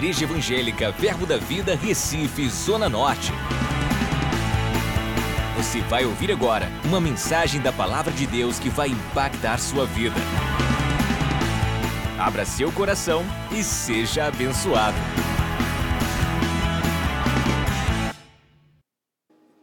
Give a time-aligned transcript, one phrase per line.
[0.00, 3.32] Igreja Evangélica Verbo da Vida, Recife, Zona Norte.
[5.58, 10.16] Você vai ouvir agora uma mensagem da Palavra de Deus que vai impactar sua vida.
[12.18, 13.22] Abra seu coração
[13.52, 14.96] e seja abençoado.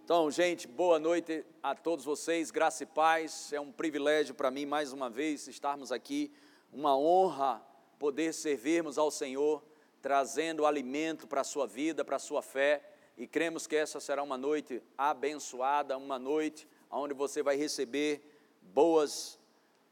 [0.04, 3.52] Então, gente, boa noite a todos vocês, graça e paz.
[3.52, 6.32] É um privilégio para mim, mais uma vez, estarmos aqui.
[6.72, 7.60] Uma honra
[7.98, 9.64] poder servirmos ao Senhor,
[10.02, 12.84] trazendo alimento para a sua vida, para a sua fé.
[13.18, 18.22] E cremos que essa será uma noite abençoada, uma noite onde você vai receber
[18.62, 19.40] boas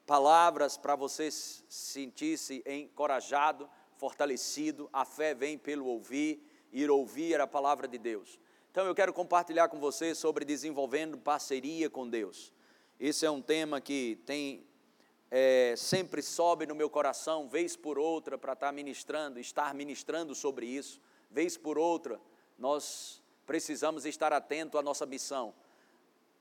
[0.06, 4.90] palavras para você sentir-se encorajado, fortalecido.
[4.94, 8.40] A fé vem pelo ouvir, ir ouvir a palavra de Deus.
[8.72, 12.54] Então eu quero compartilhar com você sobre desenvolvendo parceria com Deus.
[13.00, 14.66] Esse é um tema que tem
[15.38, 20.66] é, sempre sobe no meu coração, vez por outra, para estar ministrando, estar ministrando sobre
[20.66, 22.22] isso, vez por outra,
[22.58, 25.54] nós precisamos estar atento à nossa missão.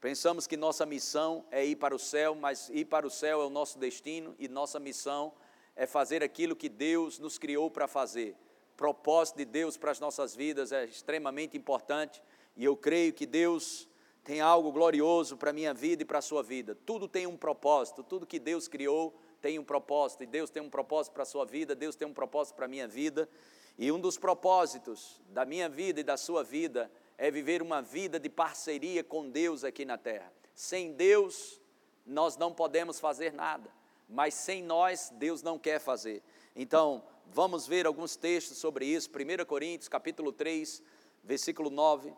[0.00, 3.44] Pensamos que nossa missão é ir para o céu, mas ir para o céu é
[3.44, 5.32] o nosso destino e nossa missão
[5.74, 8.36] é fazer aquilo que Deus nos criou para fazer
[8.76, 12.22] propósito de Deus para as nossas vidas é extremamente importante
[12.56, 13.88] e eu creio que Deus
[14.24, 16.76] tem algo glorioso para a minha vida e para a sua vida.
[16.86, 20.70] Tudo tem um propósito, tudo que Deus criou tem um propósito, e Deus tem um
[20.70, 23.28] propósito para a sua vida, Deus tem um propósito para a minha vida.
[23.76, 28.18] E um dos propósitos da minha vida e da sua vida é viver uma vida
[28.18, 30.32] de parceria com Deus aqui na terra.
[30.54, 31.60] Sem Deus,
[32.06, 33.70] nós não podemos fazer nada,
[34.08, 36.22] mas sem nós, Deus não quer fazer.
[36.56, 39.10] Então, Vamos ver alguns textos sobre isso.
[39.10, 40.82] 1 Coríntios, capítulo 3,
[41.22, 42.12] versículo 9.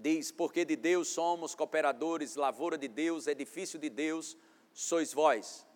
[0.00, 4.34] Diz: Porque de Deus somos cooperadores, lavoura de Deus, edifício de Deus,
[4.72, 5.66] sois vós.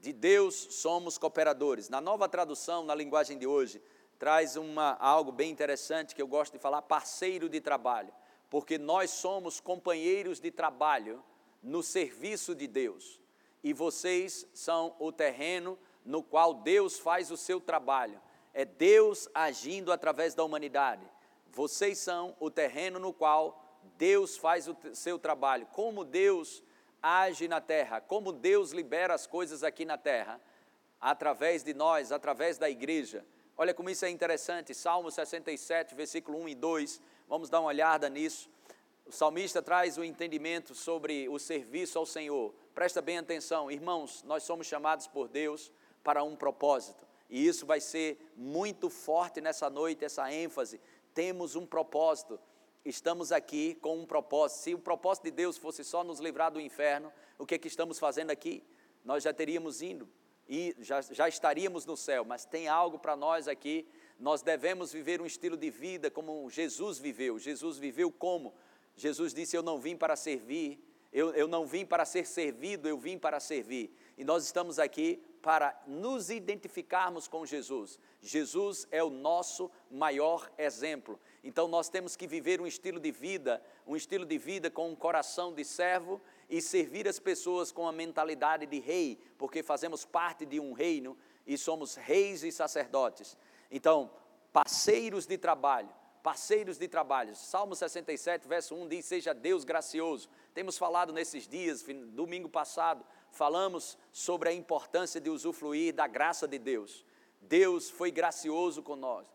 [0.00, 1.90] De Deus somos cooperadores.
[1.90, 3.82] Na nova tradução, na linguagem de hoje,
[4.18, 8.10] traz uma, algo bem interessante que eu gosto de falar: parceiro de trabalho.
[8.48, 11.22] Porque nós somos companheiros de trabalho
[11.62, 13.20] no serviço de Deus.
[13.62, 18.18] E vocês são o terreno no qual Deus faz o seu trabalho.
[18.54, 21.06] É Deus agindo através da humanidade.
[21.52, 25.66] Vocês são o terreno no qual Deus faz o seu trabalho.
[25.72, 26.62] Como Deus
[27.02, 30.40] age na terra, como Deus libera as coisas aqui na terra,
[31.00, 33.24] através de nós, através da igreja.
[33.56, 38.08] Olha como isso é interessante, Salmo 67, versículo 1 e 2, vamos dar uma olhada
[38.08, 38.48] nisso.
[39.06, 42.54] O salmista traz o entendimento sobre o serviço ao Senhor.
[42.74, 45.72] Presta bem atenção, irmãos, nós somos chamados por Deus
[46.04, 47.06] para um propósito.
[47.30, 50.80] E isso vai ser muito forte nessa noite, essa ênfase.
[51.14, 52.38] Temos um propósito.
[52.84, 54.58] Estamos aqui com um propósito.
[54.60, 57.68] Se o propósito de Deus fosse só nos livrar do inferno, o que é que
[57.68, 58.64] estamos fazendo aqui?
[59.04, 60.08] Nós já teríamos ido
[60.48, 63.86] e já, já estaríamos no céu, mas tem algo para nós aqui.
[64.18, 67.38] Nós devemos viver um estilo de vida como Jesus viveu.
[67.38, 68.54] Jesus viveu como?
[68.96, 70.82] Jesus disse: Eu não vim para servir,
[71.12, 73.94] eu, eu não vim para ser servido, eu vim para servir.
[74.16, 77.98] E nós estamos aqui para nos identificarmos com Jesus.
[78.20, 81.18] Jesus é o nosso maior exemplo.
[81.42, 84.96] Então nós temos que viver um estilo de vida, um estilo de vida com um
[84.96, 90.44] coração de servo e servir as pessoas com a mentalidade de rei, porque fazemos parte
[90.44, 91.16] de um reino
[91.46, 93.36] e somos reis e sacerdotes.
[93.70, 94.10] Então,
[94.52, 95.88] parceiros de trabalho,
[96.22, 97.34] parceiros de trabalho.
[97.34, 100.28] Salmo 67, verso 1 diz: Seja Deus gracioso.
[100.52, 101.82] Temos falado nesses dias,
[102.12, 107.04] domingo passado, falamos sobre a importância de usufruir da graça de Deus.
[107.40, 108.82] Deus foi gracioso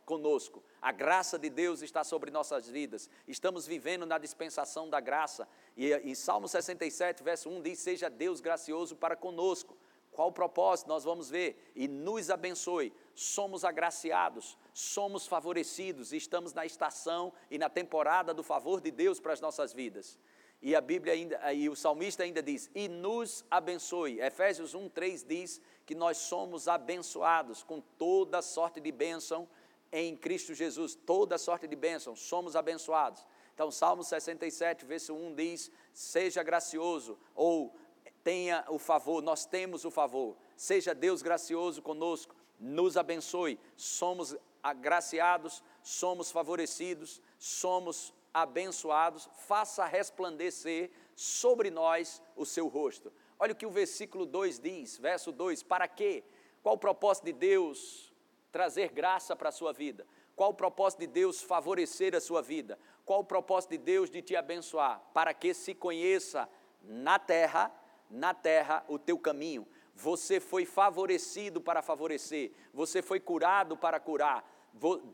[0.05, 0.63] conosco.
[0.81, 3.09] A graça de Deus está sobre nossas vidas.
[3.27, 5.47] Estamos vivendo na dispensação da graça.
[5.75, 9.77] E em Salmo 67, verso 1 diz: Seja Deus gracioso para conosco.
[10.11, 10.89] Qual o propósito?
[10.89, 11.71] Nós vamos ver.
[11.75, 12.93] E nos abençoe.
[13.15, 19.33] Somos agraciados, somos favorecidos, estamos na estação e na temporada do favor de Deus para
[19.33, 20.19] as nossas vidas.
[20.63, 24.21] E a Bíblia ainda, e o salmista ainda diz: "E nos abençoe".
[24.21, 29.45] Efésios 1:3 diz que nós somos abençoados com toda sorte de bênção
[29.91, 33.27] em Cristo Jesus, toda sorte de bênção, somos abençoados.
[33.53, 37.75] Então, Salmo 67, verso 1 diz: "Seja gracioso" ou
[38.23, 40.37] tenha o favor, nós temos o favor.
[40.55, 43.59] Seja Deus gracioso conosco, nos abençoe.
[43.75, 44.33] Somos
[44.63, 53.13] agraciados, somos favorecidos, somos abençoados, faça resplandecer sobre nós o seu rosto.
[53.37, 56.23] Olha o que o versículo 2 diz, verso 2: para quê?
[56.61, 58.13] Qual o propósito de Deus
[58.51, 60.07] trazer graça para a sua vida?
[60.35, 62.79] Qual o propósito de Deus favorecer a sua vida?
[63.05, 64.99] Qual o propósito de Deus de te abençoar?
[65.13, 66.49] Para que se conheça
[66.81, 67.71] na terra,
[68.09, 69.67] na terra o teu caminho.
[69.95, 74.43] Você foi favorecido para favorecer, você foi curado para curar,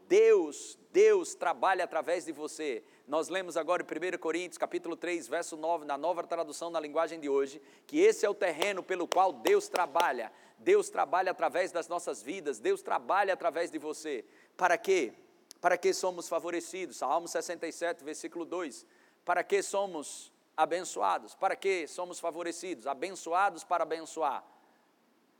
[0.08, 2.84] Deus, Deus trabalha através de você.
[3.08, 7.20] Nós lemos agora em 1 Coríntios, capítulo 3, verso 9, na nova tradução na linguagem
[7.20, 10.32] de hoje, que esse é o terreno pelo qual Deus trabalha.
[10.58, 14.26] Deus trabalha através das nossas vidas, Deus trabalha através de você.
[14.56, 15.14] Para quê?
[15.60, 16.98] Para que somos favorecidos?
[16.98, 18.86] Salmo 67, versículo 2.
[19.26, 21.36] Para que somos abençoados?
[21.36, 22.88] Para que somos favorecidos?
[22.88, 24.44] Abençoados para abençoar.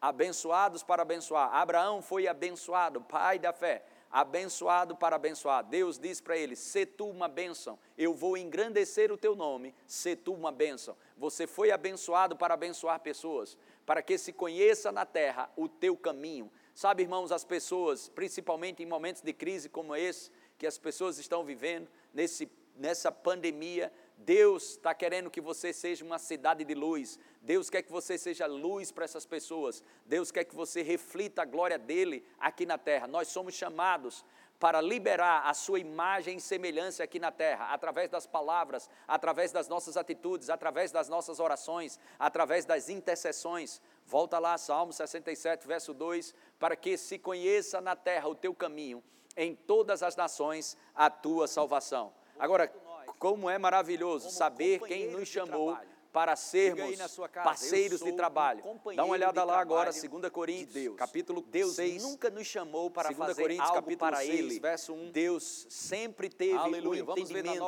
[0.02, 1.54] Abençoados para abençoar.
[1.54, 5.64] Abraão foi abençoado, pai da fé abençoado para abençoar.
[5.64, 10.16] Deus diz para ele: Se tu uma bênção, eu vou engrandecer o teu nome, se
[10.16, 10.96] tu uma bênção.
[11.18, 16.52] Você foi abençoado para abençoar pessoas, para que se conheça na terra o teu caminho.
[16.74, 21.44] Sabe, irmãos, as pessoas, principalmente em momentos de crise como esse, que as pessoas estão
[21.44, 27.18] vivendo, nesse, nessa pandemia, Deus está querendo que você seja uma cidade de luz.
[27.42, 29.82] Deus quer que você seja luz para essas pessoas.
[30.06, 33.08] Deus quer que você reflita a glória dele aqui na terra.
[33.08, 34.26] Nós somos chamados
[34.60, 39.70] para liberar a sua imagem e semelhança aqui na terra, através das palavras, através das
[39.70, 43.82] nossas atitudes, através das nossas orações, através das intercessões.
[44.06, 49.02] Volta lá, Salmo 67, verso 2: para que se conheça na terra o teu caminho,
[49.38, 52.14] em todas as nações a tua salvação.
[52.38, 52.72] Agora,
[53.20, 55.78] como é maravilhoso Como saber quem nos chamou
[56.12, 56.98] para sermos
[57.44, 58.64] parceiros de trabalho.
[58.96, 60.96] Dá uma olhada lá agora, 2 Coríntios, de Deus.
[60.96, 62.02] capítulo Deus 6.
[62.02, 64.60] nunca nos chamou para fazer Coríntios, algo para 6, Ele.
[64.60, 65.12] Verso 1.
[65.12, 67.06] Deus sempre teve Aleluia.
[67.06, 67.64] o entendimento,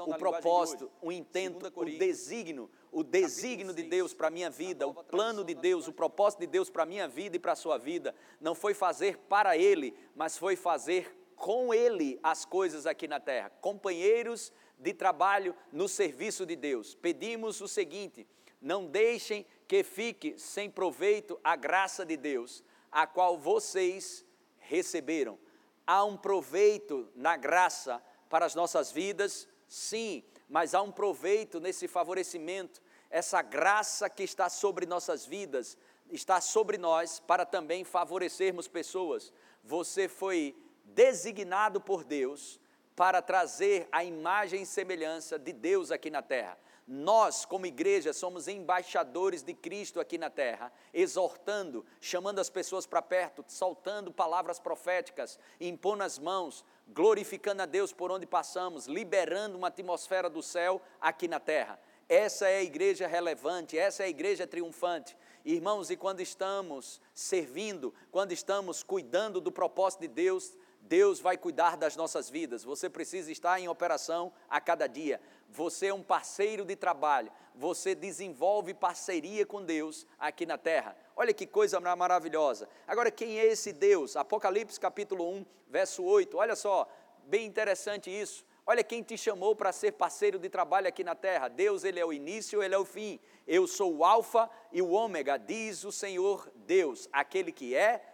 [0.00, 4.92] o propósito, o intento, o desígnio, o desígnio de Deus para a minha vida, o
[4.92, 7.78] plano de Deus, o propósito de Deus para a minha vida e para a sua
[7.78, 13.20] vida, não foi fazer para Ele, mas foi fazer com Ele as coisas aqui na
[13.20, 13.50] terra.
[13.60, 14.56] Companheiros de
[14.94, 16.94] trabalho no serviço de Deus.
[16.94, 18.26] Pedimos o seguinte:
[18.60, 24.24] não deixem que fique sem proveito a graça de Deus, a qual vocês
[24.58, 25.38] receberam.
[25.86, 31.86] Há um proveito na graça para as nossas vidas, sim, mas há um proveito nesse
[31.86, 35.78] favorecimento, essa graça que está sobre nossas vidas,
[36.10, 39.32] está sobre nós para também favorecermos pessoas.
[39.62, 42.60] Você foi designado por Deus
[42.96, 46.58] para trazer a imagem e semelhança de Deus aqui na terra.
[46.88, 53.02] Nós, como igreja, somos embaixadores de Cristo aqui na terra, exortando, chamando as pessoas para
[53.02, 59.68] perto, soltando palavras proféticas, impondo as mãos, glorificando a Deus por onde passamos, liberando uma
[59.68, 61.78] atmosfera do céu aqui na terra.
[62.08, 65.16] Essa é a igreja relevante, essa é a igreja triunfante.
[65.44, 70.56] Irmãos, e quando estamos servindo, quando estamos cuidando do propósito de Deus,
[70.88, 72.64] Deus vai cuidar das nossas vidas.
[72.64, 75.20] Você precisa estar em operação a cada dia.
[75.50, 77.30] Você é um parceiro de trabalho.
[77.54, 80.96] Você desenvolve parceria com Deus aqui na terra.
[81.16, 82.68] Olha que coisa maravilhosa.
[82.86, 84.16] Agora, quem é esse Deus?
[84.16, 86.36] Apocalipse capítulo 1, verso 8.
[86.36, 86.88] Olha só,
[87.24, 88.44] bem interessante isso.
[88.68, 91.48] Olha quem te chamou para ser parceiro de trabalho aqui na terra.
[91.48, 93.18] Deus, ele é o início, ele é o fim.
[93.46, 98.04] Eu sou o alfa e o ômega, diz o Senhor Deus, aquele que é,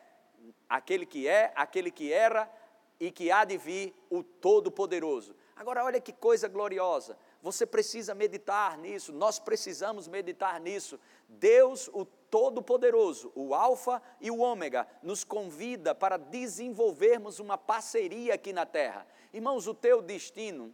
[0.69, 2.51] aquele que é, aquele que era
[3.03, 5.35] e que há de vir o Todo-Poderoso.
[5.57, 7.19] Agora, olha que coisa gloriosa.
[7.43, 11.01] Você precisa meditar nisso, nós precisamos meditar nisso.
[11.29, 18.53] Deus, o Todo-Poderoso, o Alfa e o Ômega, nos convida para desenvolvermos uma parceria aqui
[18.53, 19.05] na terra.
[19.33, 20.73] Irmãos, o teu destino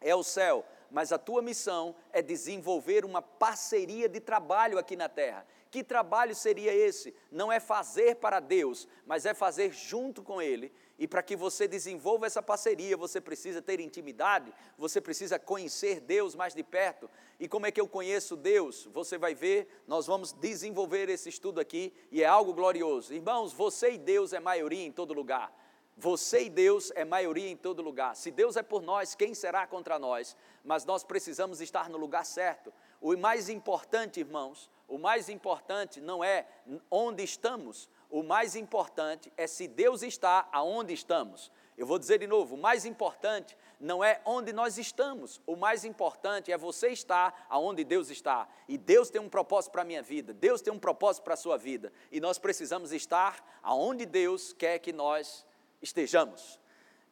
[0.00, 5.08] é o céu, mas a tua missão é desenvolver uma parceria de trabalho aqui na
[5.08, 5.44] terra.
[5.68, 7.12] Que trabalho seria esse?
[7.30, 11.66] Não é fazer para Deus, mas é fazer junto com Ele e para que você
[11.66, 17.08] desenvolva essa parceria, você precisa ter intimidade, você precisa conhecer Deus mais de perto.
[17.38, 18.86] E como é que eu conheço Deus?
[18.92, 23.14] Você vai ver, nós vamos desenvolver esse estudo aqui e é algo glorioso.
[23.14, 25.50] Irmãos, você e Deus é maioria em todo lugar.
[25.96, 28.14] Você e Deus é maioria em todo lugar.
[28.14, 30.36] Se Deus é por nós, quem será contra nós?
[30.62, 32.70] Mas nós precisamos estar no lugar certo.
[33.00, 36.46] O mais importante, irmãos, o mais importante não é
[36.90, 41.50] onde estamos, o mais importante é se Deus está aonde estamos.
[41.78, 45.84] Eu vou dizer de novo: o mais importante não é onde nós estamos, o mais
[45.84, 48.48] importante é você estar aonde Deus está.
[48.68, 51.38] E Deus tem um propósito para a minha vida, Deus tem um propósito para a
[51.38, 55.46] sua vida, e nós precisamos estar aonde Deus quer que nós
[55.80, 56.60] estejamos.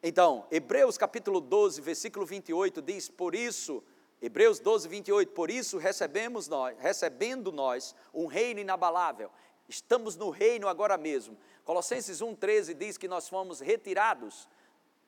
[0.03, 3.83] Então, Hebreus capítulo 12, versículo 28 diz: Por isso,
[4.21, 9.31] Hebreus 12, 28, por isso recebemos nós, recebendo nós um reino inabalável
[9.69, 11.37] Estamos no reino agora mesmo.
[11.63, 14.49] Colossenses 1,13 diz que nós fomos retirados,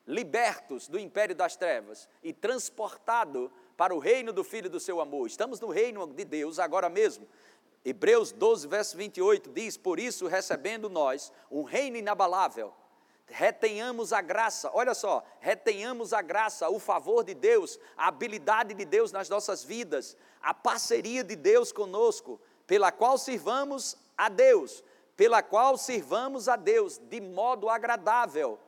[0.06, 5.25] libertos do império das trevas e transportados para o reino do Filho do seu amor.
[5.25, 7.27] Estamos no reino de Deus agora mesmo.
[7.84, 12.72] Hebreus 12, verso 28 diz: Por isso, recebendo nós um reino inabalável,
[13.25, 18.86] retenhamos a graça, olha só, retenhamos a graça, o favor de Deus, a habilidade de
[18.86, 24.83] Deus nas nossas vidas, a parceria de Deus conosco, pela qual sirvamos a Deus,
[25.17, 28.59] pela qual sirvamos a Deus de modo agradável,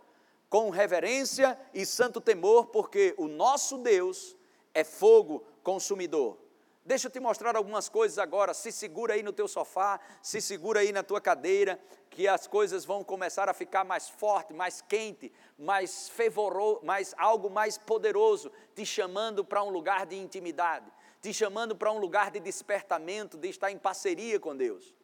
[0.49, 4.35] com reverência e santo temor, porque o nosso Deus
[4.73, 6.39] é fogo consumidor.
[6.83, 8.51] Deixa eu te mostrar algumas coisas agora.
[8.55, 11.79] Se segura aí no teu sofá, se segura aí na tua cadeira,
[12.09, 17.47] que as coisas vão começar a ficar mais forte, mais quente, mais fervoroso, mais algo
[17.47, 20.91] mais poderoso, te chamando para um lugar de intimidade,
[21.21, 24.95] te chamando para um lugar de despertamento, de estar em parceria com Deus.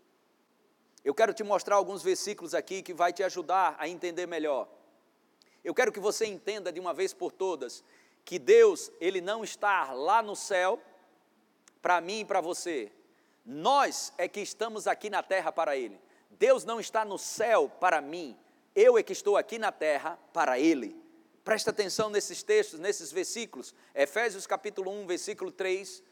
[1.10, 4.70] Eu quero te mostrar alguns versículos aqui que vai te ajudar a entender melhor.
[5.64, 7.84] Eu quero que você entenda de uma vez por todas
[8.24, 10.80] que Deus, ele não está lá no céu
[11.82, 12.92] para mim e para você.
[13.44, 16.00] Nós é que estamos aqui na terra para Ele.
[16.30, 18.38] Deus não está no céu para mim,
[18.76, 20.96] eu é que estou aqui na terra para Ele.
[21.44, 23.74] Presta atenção nesses textos, nesses versículos.
[23.96, 26.04] Efésios capítulo 1, versículo 3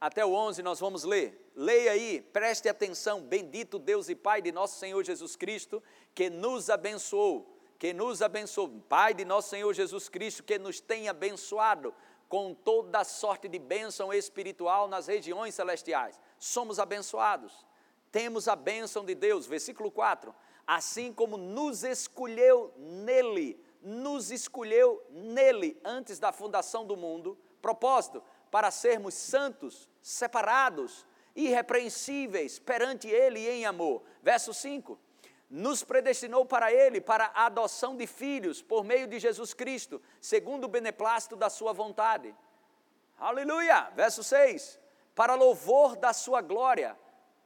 [0.00, 1.52] até o 11 nós vamos ler.
[1.54, 3.20] Leia aí, preste atenção.
[3.20, 5.82] Bendito Deus e Pai de nosso Senhor Jesus Cristo,
[6.14, 8.70] que nos abençoou, que nos abençoou.
[8.88, 11.92] Pai de nosso Senhor Jesus Cristo, que nos tem abençoado
[12.30, 16.18] com toda sorte de bênção espiritual nas regiões celestiais.
[16.38, 17.66] Somos abençoados,
[18.10, 19.46] temos a bênção de Deus.
[19.46, 20.34] Versículo 4:
[20.66, 28.70] Assim como nos escolheu nele, nos escolheu nele antes da fundação do mundo, propósito, para
[28.70, 34.02] sermos santos, separados, irrepreensíveis perante ele em amor.
[34.22, 34.98] Verso 5
[35.50, 40.64] nos predestinou para Ele, para a adoção de filhos, por meio de Jesus Cristo, segundo
[40.64, 42.32] o beneplácito da Sua vontade.
[43.18, 43.90] Aleluia!
[43.96, 44.78] Verso 6:
[45.12, 46.96] Para louvor da Sua glória,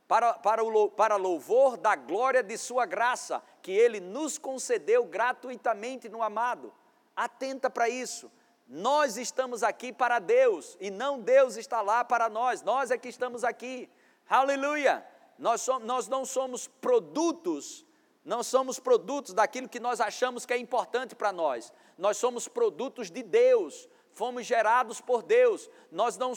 [0.06, 6.06] para, para, o, para louvor da glória de Sua graça, que Ele nos concedeu gratuitamente
[6.06, 6.74] no amado.
[7.16, 8.30] Atenta para isso.
[8.66, 13.08] Nós estamos aqui para Deus e não Deus está lá para nós, nós é que
[13.08, 13.90] estamos aqui.
[14.28, 15.06] Aleluia!
[15.38, 17.84] Nós, nós não somos produtos
[18.24, 21.70] não somos produtos daquilo que nós achamos que é importante para nós.
[21.98, 25.68] Nós somos produtos de Deus, fomos gerados por Deus.
[25.92, 26.32] Nós não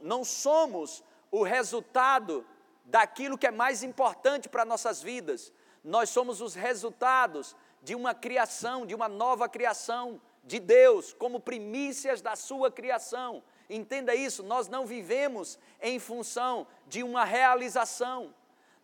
[0.00, 2.46] não somos o resultado
[2.86, 5.52] daquilo que é mais importante para nossas vidas.
[5.84, 12.22] Nós somos os resultados de uma criação, de uma nova criação de Deus, como primícias
[12.22, 13.42] da sua criação.
[13.68, 18.32] Entenda isso, nós não vivemos em função de uma realização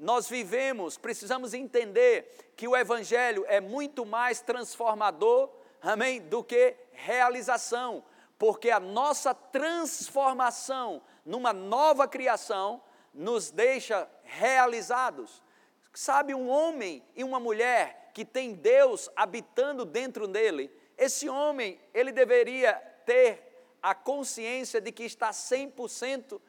[0.02, 5.48] nós vivemos, precisamos entender que o Evangelho é muito mais transformador,
[5.80, 8.02] amém, do que realização,
[8.36, 12.82] porque a nossa transformação numa nova criação
[13.14, 15.40] nos deixa realizados.
[15.94, 20.68] Sabe, um homem e uma mulher que tem Deus habitando dentro dele,
[21.02, 23.28] esse homem, ele deveria ter
[23.82, 26.40] a consciência de que está 100%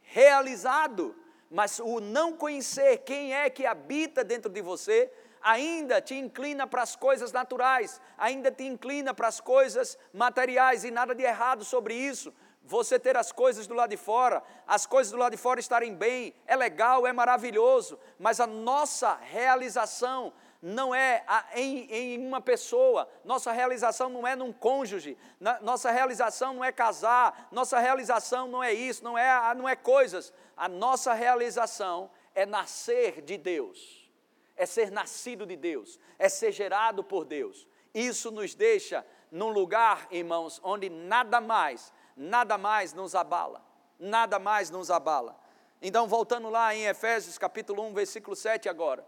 [0.00, 1.14] realizado
[1.50, 5.10] mas o não conhecer quem é que habita dentro de você,
[5.42, 10.92] ainda te inclina para as coisas naturais, ainda te inclina para as coisas materiais, e
[10.92, 12.32] nada de errado sobre isso.
[12.62, 15.92] Você ter as coisas do lado de fora, as coisas do lado de fora estarem
[15.92, 21.24] bem, é legal, é maravilhoso, mas a nossa realização não é
[21.54, 25.16] em, em, uma pessoa, nossa realização não é num cônjuge,
[25.62, 30.32] nossa realização não é casar, nossa realização não é isso, não é, não é coisas.
[30.56, 34.10] A nossa realização é nascer de Deus,
[34.54, 37.66] é ser nascido de Deus, é ser gerado por Deus.
[37.94, 43.64] Isso nos deixa num lugar, irmãos, onde nada mais, nada mais nos abala,
[43.98, 45.40] nada mais nos abala.
[45.80, 49.06] Então, voltando lá em Efésios capítulo 1, versículo 7 agora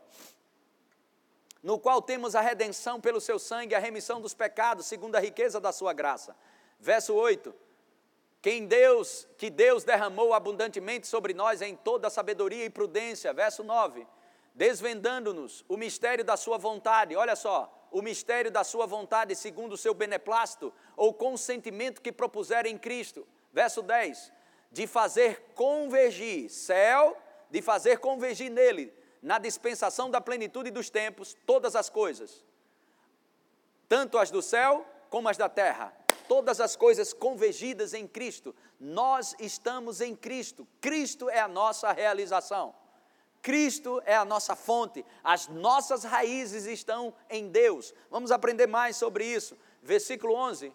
[1.62, 5.60] no qual temos a redenção pelo seu sangue, a remissão dos pecados, segundo a riqueza
[5.60, 6.36] da sua graça.
[6.80, 7.54] Verso 8.
[8.40, 13.32] Quem Deus, que Deus derramou abundantemente sobre nós em toda sabedoria e prudência.
[13.32, 14.04] Verso 9.
[14.52, 17.14] Desvendando-nos o mistério da sua vontade.
[17.14, 22.66] Olha só, o mistério da sua vontade segundo o seu beneplácito ou consentimento que propuser
[22.66, 23.24] em Cristo.
[23.52, 24.32] Verso 10.
[24.72, 27.16] De fazer convergir céu,
[27.48, 32.44] de fazer convergir nele na dispensação da plenitude dos tempos, todas as coisas,
[33.88, 38.54] tanto as do céu como as da terra, todas as coisas convergidas em Cristo.
[38.80, 42.74] Nós estamos em Cristo, Cristo é a nossa realização.
[43.40, 47.92] Cristo é a nossa fonte, as nossas raízes estão em Deus.
[48.08, 49.58] Vamos aprender mais sobre isso.
[49.82, 50.72] Versículo 11.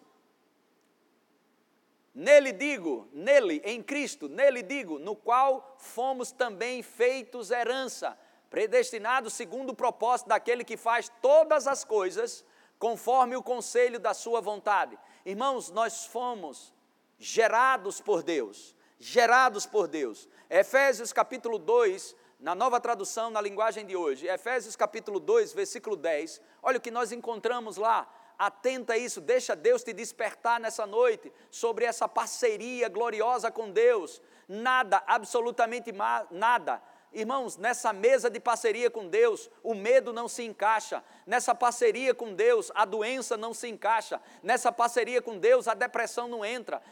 [2.14, 8.18] Nele digo, nele, em Cristo, nele digo, no qual fomos também feitos herança
[8.50, 12.44] predestinado segundo o propósito daquele que faz todas as coisas
[12.78, 14.98] conforme o conselho da sua vontade.
[15.24, 16.72] Irmãos, nós fomos
[17.18, 20.28] gerados por Deus, gerados por Deus.
[20.48, 26.40] Efésios capítulo 2, na nova tradução, na linguagem de hoje, Efésios capítulo 2, versículo 10,
[26.62, 28.08] olha o que nós encontramos lá.
[28.38, 34.22] Atenta a isso, deixa Deus te despertar nessa noite sobre essa parceria gloriosa com Deus.
[34.46, 35.92] Nada, absolutamente
[36.30, 36.80] nada,
[37.12, 41.02] Irmãos, nessa mesa de parceria com Deus, o medo não se encaixa.
[41.26, 44.20] Nessa parceria com Deus, a doença não se encaixa.
[44.42, 46.82] Nessa parceria com Deus, a depressão não entra.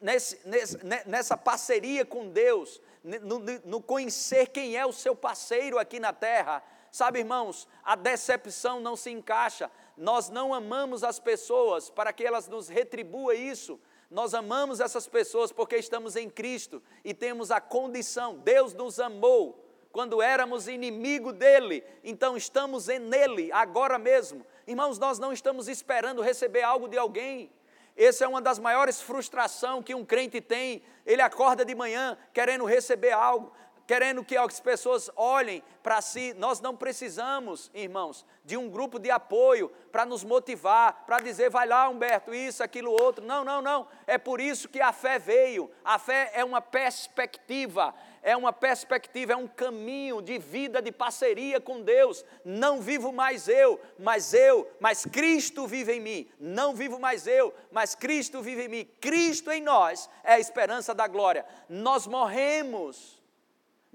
[0.00, 5.98] Nesse, nesse, nessa parceria com Deus, no, no conhecer quem é o seu parceiro aqui
[5.98, 9.70] na terra, sabe, irmãos, a decepção não se encaixa.
[9.96, 13.80] Nós não amamos as pessoas para que elas nos retribuam isso.
[14.10, 19.64] Nós amamos essas pessoas porque estamos em Cristo e temos a condição, Deus nos amou
[19.96, 24.44] quando éramos inimigo dele, então estamos nele agora mesmo.
[24.66, 27.50] Irmãos, nós não estamos esperando receber algo de alguém.
[27.96, 30.82] Essa é uma das maiores frustrações que um crente tem.
[31.06, 33.50] Ele acorda de manhã querendo receber algo
[33.86, 36.34] querendo que as pessoas olhem para si.
[36.34, 41.66] Nós não precisamos, irmãos, de um grupo de apoio para nos motivar, para dizer, vai
[41.66, 43.24] lá, Humberto, isso, aquilo, outro.
[43.24, 43.86] Não, não, não.
[44.06, 45.70] É por isso que a fé veio.
[45.84, 51.60] A fé é uma perspectiva, é uma perspectiva, é um caminho de vida, de parceria
[51.60, 52.24] com Deus.
[52.44, 56.28] Não vivo mais eu, mas eu, mas Cristo vive em mim.
[56.40, 58.84] Não vivo mais eu, mas Cristo vive em mim.
[59.00, 61.46] Cristo em nós é a esperança da glória.
[61.68, 63.15] Nós morremos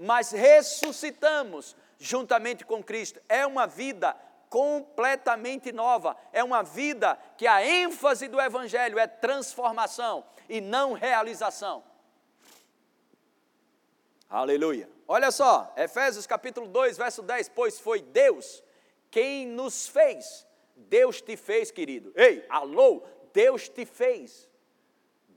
[0.01, 3.21] mas ressuscitamos juntamente com Cristo.
[3.29, 4.17] É uma vida
[4.49, 11.83] completamente nova, é uma vida que a ênfase do Evangelho é transformação e não realização.
[14.27, 14.89] Aleluia.
[15.07, 18.63] Olha só, Efésios capítulo 2, verso 10: Pois foi Deus
[19.11, 20.47] quem nos fez.
[20.75, 22.11] Deus te fez, querido.
[22.15, 24.49] Ei, alô, Deus te fez.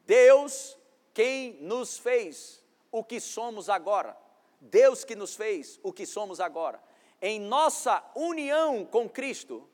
[0.07, 0.79] Deus
[1.13, 4.24] quem nos fez o que somos agora.
[4.65, 6.83] Deus que nos fez o que somos agora.
[7.21, 9.69] Em nossa união com Cristo,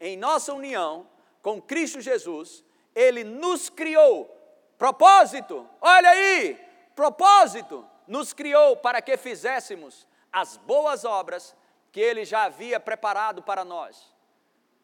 [0.00, 1.08] em nossa união
[1.42, 4.30] com Cristo Jesus, Ele nos criou.
[4.78, 6.58] Propósito, olha aí,
[6.96, 11.54] propósito, nos criou para que fizéssemos as boas obras
[11.92, 14.12] que Ele já havia preparado para nós.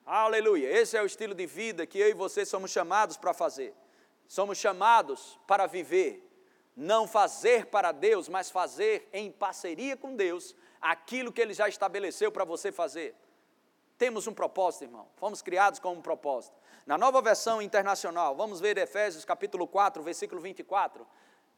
[0.06, 3.74] Aleluia, esse é o estilo de vida que eu e você somos chamados para fazer.
[4.28, 6.29] Somos chamados para viver
[6.80, 12.32] não fazer para Deus, mas fazer em parceria com Deus aquilo que Ele já estabeleceu
[12.32, 13.14] para você fazer.
[13.98, 15.06] Temos um propósito, irmão.
[15.16, 16.56] Fomos criados com um propósito.
[16.86, 21.06] Na nova versão internacional, vamos ver Efésios capítulo 4, versículo 24.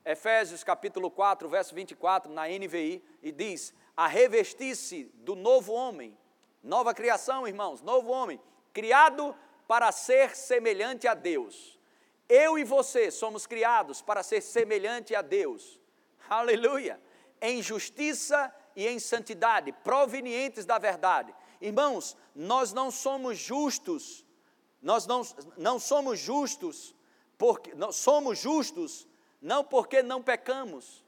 [0.05, 6.19] Efésios capítulo 4, verso 24, na NVI, e diz: A revestir-se do novo homem,
[6.61, 8.41] nova criação, irmãos, novo homem,
[8.73, 9.37] criado
[9.69, 11.81] para ser semelhante a Deus
[12.33, 15.79] eu e você somos criados para ser semelhante a Deus.
[16.31, 16.99] Aleluia!
[17.43, 21.35] Em justiça e em santidade, provenientes da verdade.
[21.61, 24.25] Irmãos, nós não somos justos,
[24.81, 25.21] nós não,
[25.59, 26.95] não somos justos,
[27.37, 29.07] porque somos justos
[29.41, 31.05] não porque não pecamos,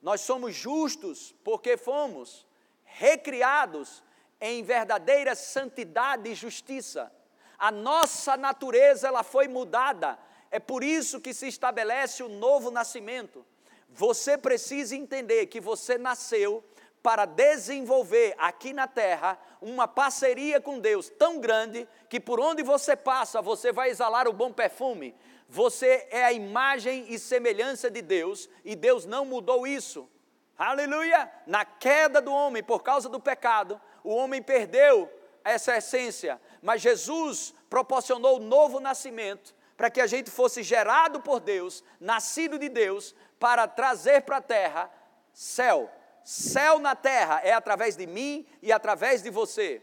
[0.00, 2.46] nós somos justos porque fomos
[2.84, 4.02] recriados
[4.40, 7.12] em verdadeira santidade e justiça.
[7.58, 10.18] A nossa natureza ela foi mudada
[10.54, 13.44] é por isso que se estabelece o novo nascimento.
[13.90, 16.62] Você precisa entender que você nasceu
[17.02, 22.94] para desenvolver aqui na terra uma parceria com Deus tão grande que por onde você
[22.94, 25.12] passa você vai exalar o bom perfume.
[25.48, 30.08] Você é a imagem e semelhança de Deus e Deus não mudou isso.
[30.56, 31.28] Aleluia!
[31.48, 35.10] Na queda do homem por causa do pecado, o homem perdeu
[35.42, 41.40] essa essência, mas Jesus proporcionou o novo nascimento para que a gente fosse gerado por
[41.40, 44.90] Deus, nascido de Deus, para trazer para a terra
[45.32, 45.90] céu.
[46.24, 49.82] Céu na terra é através de mim e através de você.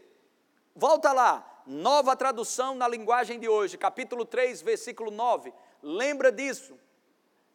[0.74, 5.52] Volta lá, nova tradução na linguagem de hoje, capítulo 3, versículo 9.
[5.82, 6.78] Lembra disso.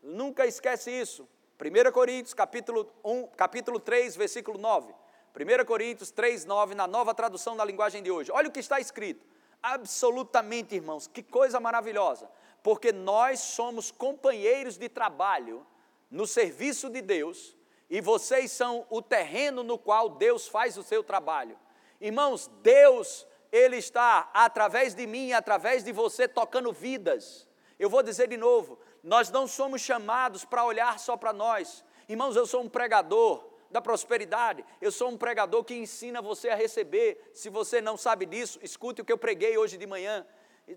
[0.01, 1.27] Nunca esquece isso.
[1.59, 4.93] 1 Coríntios, capítulo, 1, capítulo 3, versículo 9.
[5.35, 8.31] 1 Coríntios 3, 9, na nova tradução na linguagem de hoje.
[8.31, 9.25] Olha o que está escrito
[9.61, 12.29] absolutamente, irmãos, que coisa maravilhosa,
[12.63, 15.65] porque nós somos companheiros de trabalho
[16.09, 17.55] no serviço de Deus
[17.89, 21.57] e vocês são o terreno no qual Deus faz o seu trabalho.
[22.01, 27.47] Irmãos, Deus, Ele está através de mim, através de você, tocando vidas.
[27.79, 31.83] Eu vou dizer de novo: nós não somos chamados para olhar só para nós.
[32.09, 34.63] Irmãos, eu sou um pregador, da prosperidade.
[34.81, 37.29] Eu sou um pregador que ensina você a receber.
[37.33, 40.25] Se você não sabe disso, escute o que eu preguei hoje de manhã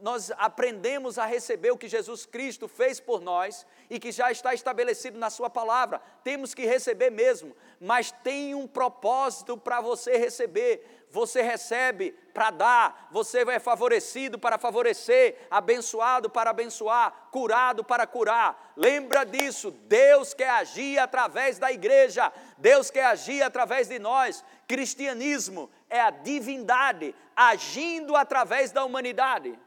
[0.00, 4.54] nós aprendemos a receber o que Jesus Cristo fez por nós e que já está
[4.54, 6.00] estabelecido na Sua palavra.
[6.22, 11.06] Temos que receber mesmo, mas tem um propósito para você receber.
[11.10, 18.72] Você recebe para dar, você é favorecido para favorecer, abençoado para abençoar, curado para curar.
[18.74, 24.42] Lembra disso, Deus quer agir através da igreja, Deus quer agir através de nós.
[24.66, 29.58] Cristianismo é a divindade agindo através da humanidade.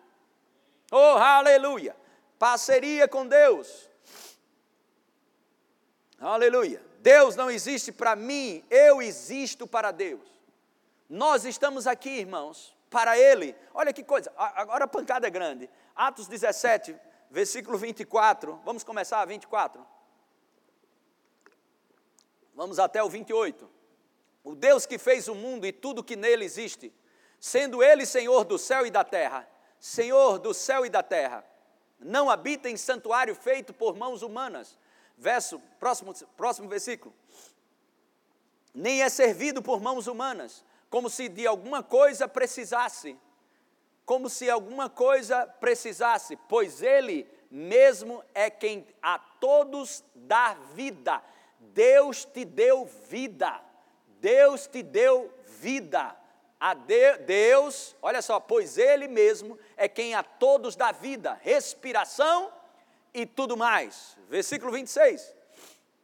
[0.91, 1.95] Oh, aleluia!
[2.39, 3.87] Parceria com Deus.
[6.19, 6.81] Aleluia.
[7.01, 10.32] Deus não existe para mim, eu existo para Deus.
[11.13, 13.55] Nós estamos aqui, irmãos, para Ele.
[13.71, 15.69] Olha que coisa, agora a pancada é grande.
[15.95, 16.95] Atos 17,
[17.29, 18.59] versículo 24.
[18.65, 19.85] Vamos começar, 24.
[22.55, 23.69] Vamos até o 28.
[24.43, 26.91] O Deus que fez o mundo e tudo que nele existe,
[27.39, 29.47] sendo Ele Senhor do céu e da terra,
[29.79, 31.45] Senhor do céu e da terra,
[31.99, 34.79] não habita em santuário feito por mãos humanas.
[35.15, 37.13] Verso, próximo, próximo versículo.
[38.73, 43.17] Nem é servido por mãos humanas, como se de alguma coisa precisasse,
[44.05, 51.19] como se alguma coisa precisasse, pois Ele mesmo é quem a todos dá vida.
[51.57, 53.59] Deus te deu vida.
[54.19, 56.15] Deus te deu vida
[56.59, 62.53] a de, Deus, olha só, pois Ele mesmo é quem a todos dá vida, respiração
[63.11, 64.15] e tudo mais.
[64.29, 65.33] Versículo 26.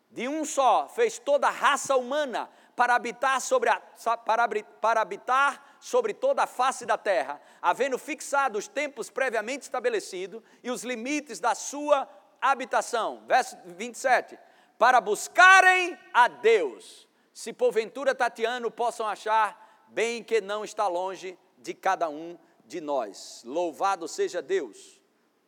[0.09, 2.49] De um só fez toda a raça humana
[2.79, 3.77] para habitar sobre a,
[4.25, 4.47] para,
[4.79, 10.71] para habitar sobre toda a face da terra, havendo fixado os tempos previamente estabelecidos e
[10.71, 12.07] os limites da sua
[12.39, 13.25] habitação.
[13.27, 14.39] Verso 27.
[14.77, 21.73] Para buscarem a Deus, se porventura Tatiano possam achar bem que não está longe de
[21.73, 23.41] cada um de nós.
[23.43, 25.01] Louvado seja Deus.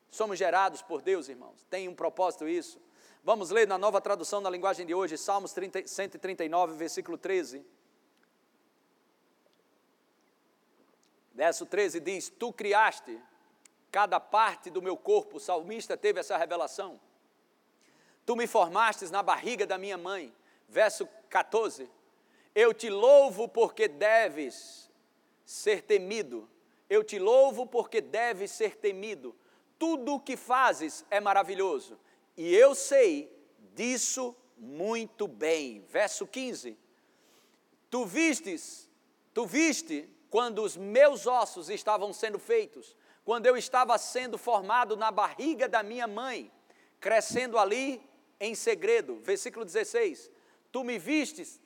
[0.09, 1.65] Somos gerados por Deus, irmãos.
[1.69, 2.77] Tem um propósito isso.
[3.23, 7.65] Vamos ler na nova tradução na linguagem de hoje, Salmos 30, 139, versículo 13.
[11.33, 13.21] Verso 13 diz: Tu criaste
[13.91, 16.99] cada parte do meu corpo, o salmista teve essa revelação.
[18.25, 20.33] Tu me formastes na barriga da minha mãe.
[20.67, 21.89] Verso 14:
[22.53, 24.89] eu te louvo porque deves
[25.45, 26.49] ser temido.
[26.89, 29.35] Eu te louvo porque deves ser temido.
[29.79, 31.97] Tudo o que fazes é maravilhoso.
[32.37, 33.31] E eu sei
[33.73, 35.85] disso muito bem.
[35.89, 36.77] Verso 15.
[37.89, 38.89] Tu vistes,
[39.33, 45.11] tu viste quando os meus ossos estavam sendo feitos, quando eu estava sendo formado na
[45.11, 46.51] barriga da minha mãe,
[46.99, 48.01] crescendo ali
[48.39, 49.19] em segredo.
[49.23, 50.31] Versículo 16.
[50.71, 51.59] Tu me vistes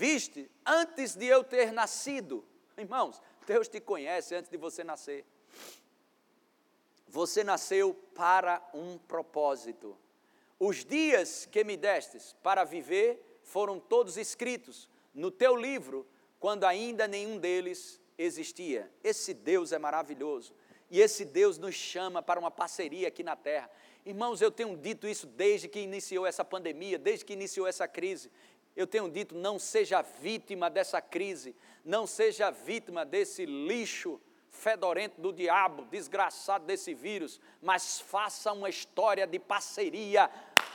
[0.00, 2.42] Viste, antes de eu ter nascido,
[2.78, 5.26] irmãos, Deus te conhece antes de você nascer.
[7.06, 9.94] Você nasceu para um propósito.
[10.62, 16.06] Os dias que me destes para viver foram todos escritos no teu livro,
[16.38, 18.92] quando ainda nenhum deles existia.
[19.02, 20.54] Esse Deus é maravilhoso.
[20.90, 23.70] E esse Deus nos chama para uma parceria aqui na terra.
[24.04, 28.30] Irmãos, eu tenho dito isso desde que iniciou essa pandemia, desde que iniciou essa crise.
[28.76, 34.20] Eu tenho dito, não seja vítima dessa crise, não seja vítima desse lixo
[34.50, 40.30] fedorento do diabo, desgraçado desse vírus, mas faça uma história de parceria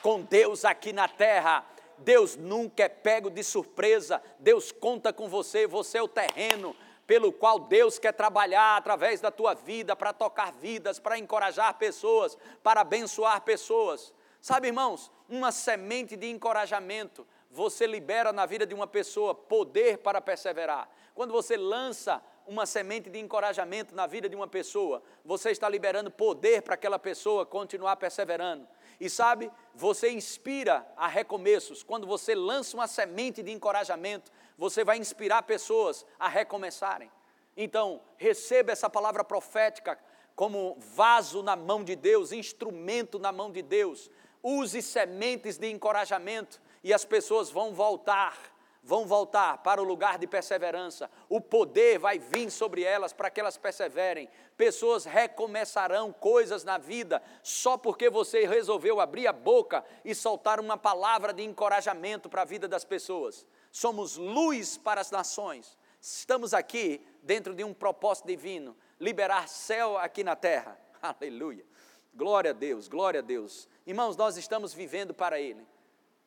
[0.06, 1.66] com Deus aqui na terra.
[1.98, 6.76] Deus nunca é pego de surpresa, Deus conta com você, você é o terreno
[7.08, 12.38] pelo qual Deus quer trabalhar através da tua vida para tocar vidas, para encorajar pessoas,
[12.62, 14.14] para abençoar pessoas.
[14.40, 20.20] Sabe, irmãos, uma semente de encorajamento você libera na vida de uma pessoa poder para
[20.22, 20.90] perseverar.
[21.16, 26.12] Quando você lança uma semente de encorajamento na vida de uma pessoa, você está liberando
[26.12, 28.68] poder para aquela pessoa continuar perseverando.
[29.00, 31.84] E sabe, você inspira a recomeços.
[31.84, 37.12] Quando você lança uma semente de encorajamento, você vai inspirar pessoas a recomeçarem.
[37.58, 40.00] Então, receba essa palavra profética
[40.36, 44.10] como vaso na mão de Deus, instrumento na mão de Deus.
[44.44, 48.38] Use sementes de encorajamento e as pessoas vão voltar,
[48.86, 51.10] vão voltar para o lugar de perseverança.
[51.28, 54.30] O poder vai vir sobre elas para que elas perseverem.
[54.56, 60.78] Pessoas recomeçarão coisas na vida só porque você resolveu abrir a boca e soltar uma
[60.78, 63.44] palavra de encorajamento para a vida das pessoas.
[63.72, 65.76] Somos luz para as nações.
[66.00, 70.80] Estamos aqui dentro de um propósito divino, liberar céu aqui na terra.
[71.02, 71.66] Aleluia.
[72.14, 73.68] Glória a Deus, glória a Deus.
[73.84, 75.66] Irmãos, nós estamos vivendo para Ele.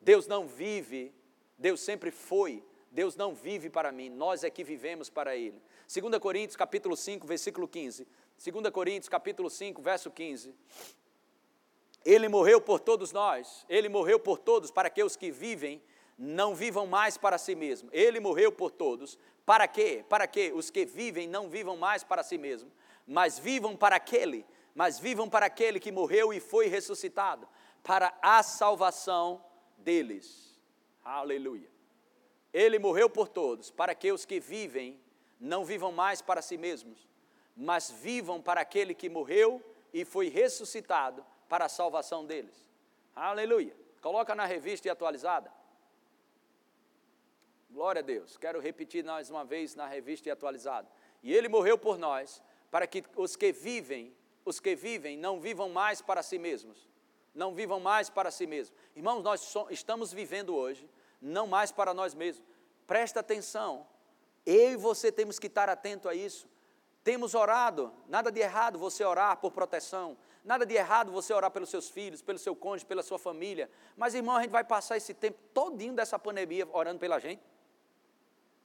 [0.01, 1.15] Deus não vive
[1.59, 5.61] Deus sempre foi, Deus não vive para mim, nós é que vivemos para Ele.
[5.93, 8.07] 2 Coríntios capítulo 5, versículo 15.
[8.43, 10.55] 2 Coríntios capítulo 5, verso 15.
[12.05, 15.83] Ele morreu por todos nós, Ele morreu por todos, para que os que vivem
[16.17, 17.89] não vivam mais para si mesmo.
[17.93, 20.05] Ele morreu por todos, para quê?
[20.09, 22.71] Para que os que vivem não vivam mais para si mesmo,
[23.07, 27.49] mas vivam para aquele, mas vivam para aquele que morreu e foi ressuscitado,
[27.83, 29.45] para a salvação
[29.79, 30.48] deles.
[31.09, 31.71] Aleluia.
[32.53, 35.01] Ele morreu por todos, para que os que vivem
[35.41, 37.09] não vivam mais para si mesmos,
[37.57, 42.69] mas vivam para aquele que morreu e foi ressuscitado para a salvação deles.
[43.17, 43.75] Aleluia.
[44.03, 45.51] Coloca na revista e atualizada.
[47.71, 48.37] Glória a Deus.
[48.37, 50.89] Quero repetir mais uma vez na revista e atualizada.
[51.23, 55.71] E ele morreu por nós, para que os que vivem, os que vivem não vivam
[55.71, 56.87] mais para si mesmos.
[57.35, 58.77] Não vivam mais para si mesmos.
[58.95, 60.87] Irmãos, nós estamos vivendo hoje
[61.21, 62.45] não mais para nós mesmos.
[62.87, 63.87] Presta atenção.
[64.47, 66.49] Eu e você temos que estar atento a isso.
[67.05, 71.71] Temos orado, nada de errado você orar por proteção, nada de errado você orar pelos
[71.71, 73.71] seus filhos, pelo seu cônjuge, pela sua família.
[73.97, 77.43] Mas, irmão, a gente vai passar esse tempo todinho dessa pandemia orando pela gente?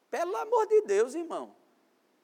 [0.10, 1.56] Pelo amor de Deus, irmão.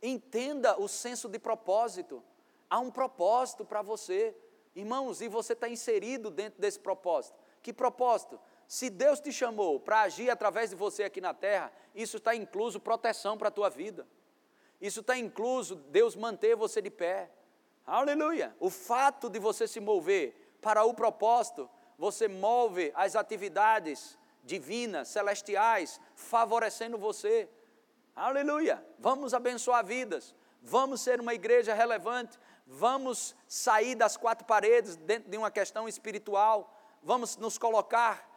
[0.02, 2.24] Entenda o senso de propósito.
[2.70, 4.36] Há um propósito para você.
[4.76, 7.36] Irmãos, e você está inserido dentro desse propósito.
[7.62, 8.40] Que propósito?
[8.70, 12.80] Se Deus te chamou para agir através de você aqui na terra, isso está incluso
[12.80, 14.08] proteção para a tua vida.
[14.80, 17.32] Isso está incluso Deus manter você de pé.
[17.84, 18.56] Aleluia!
[18.60, 26.00] O fato de você se mover para o propósito, você move as atividades divinas, celestiais,
[26.14, 27.50] favorecendo você.
[28.16, 28.86] Aleluia!
[29.00, 35.38] Vamos abençoar vidas, vamos ser uma igreja relevante, vamos sair das quatro paredes dentro de
[35.40, 38.29] uma questão espiritual, vamos nos colocar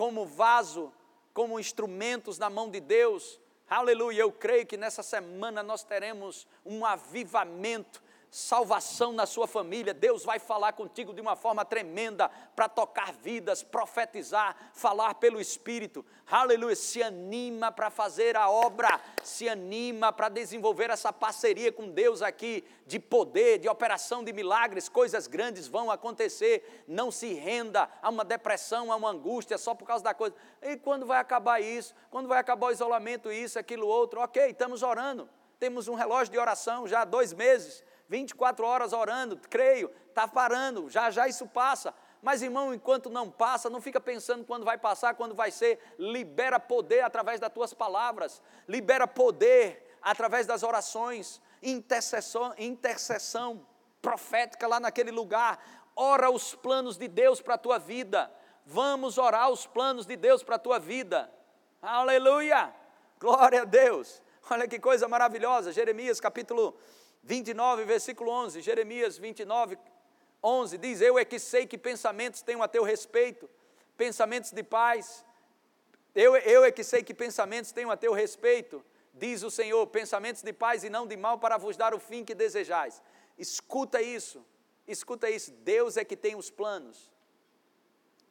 [0.00, 0.90] como vaso,
[1.34, 3.38] como instrumentos na mão de Deus.
[3.68, 4.22] Aleluia!
[4.22, 9.92] Eu creio que nessa semana nós teremos um avivamento salvação na sua família.
[9.92, 16.04] Deus vai falar contigo de uma forma tremenda para tocar vidas, profetizar, falar pelo Espírito.
[16.30, 16.76] Aleluia.
[16.76, 22.64] Se anima para fazer a obra, se anima para desenvolver essa parceria com Deus aqui,
[22.86, 24.88] de poder, de operação de milagres.
[24.88, 26.84] Coisas grandes vão acontecer.
[26.86, 30.36] Não se renda a uma depressão, a uma angústia só por causa da coisa.
[30.62, 31.94] E quando vai acabar isso?
[32.10, 34.20] Quando vai acabar o isolamento, isso, aquilo, outro?
[34.20, 35.28] Ok, estamos orando.
[35.58, 40.90] Temos um relógio de oração já há dois meses 24 horas orando, creio, está parando,
[40.90, 41.94] já já isso passa.
[42.20, 45.78] Mas irmão, enquanto não passa, não fica pensando quando vai passar, quando vai ser.
[45.96, 53.64] Libera poder através das tuas palavras, libera poder através das orações, intercessão, intercessão
[54.02, 55.62] profética lá naquele lugar.
[55.94, 58.28] Ora os planos de Deus para a tua vida.
[58.66, 61.32] Vamos orar os planos de Deus para a tua vida.
[61.80, 62.74] Aleluia!
[63.20, 64.20] Glória a Deus.
[64.50, 65.72] Olha que coisa maravilhosa.
[65.72, 66.76] Jeremias capítulo
[67.22, 69.78] 29, versículo 11, Jeremias 29,
[70.42, 73.48] 11, diz: Eu é que sei que pensamentos tenho a teu respeito,
[73.96, 75.24] pensamentos de paz.
[76.14, 80.42] Eu, eu é que sei que pensamentos tenho a teu respeito, diz o Senhor, pensamentos
[80.42, 83.02] de paz e não de mal, para vos dar o fim que desejais.
[83.38, 84.44] Escuta isso,
[84.86, 85.52] escuta isso.
[85.52, 87.10] Deus é que tem os planos.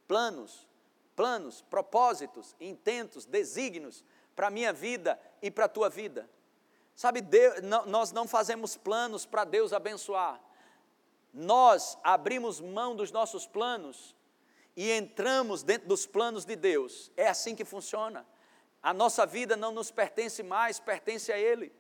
[0.08, 0.67] Planos,
[1.15, 4.04] planos, propósitos, intentos, desígnios
[4.36, 6.30] para a minha vida e para a tua vida.
[6.99, 10.38] Sabe, Deus, não, nós não fazemos planos para Deus abençoar.
[11.33, 14.13] Nós abrimos mão dos nossos planos
[14.75, 17.09] e entramos dentro dos planos de Deus.
[17.15, 18.27] É assim que funciona.
[18.83, 21.71] A nossa vida não nos pertence mais, pertence a Ele.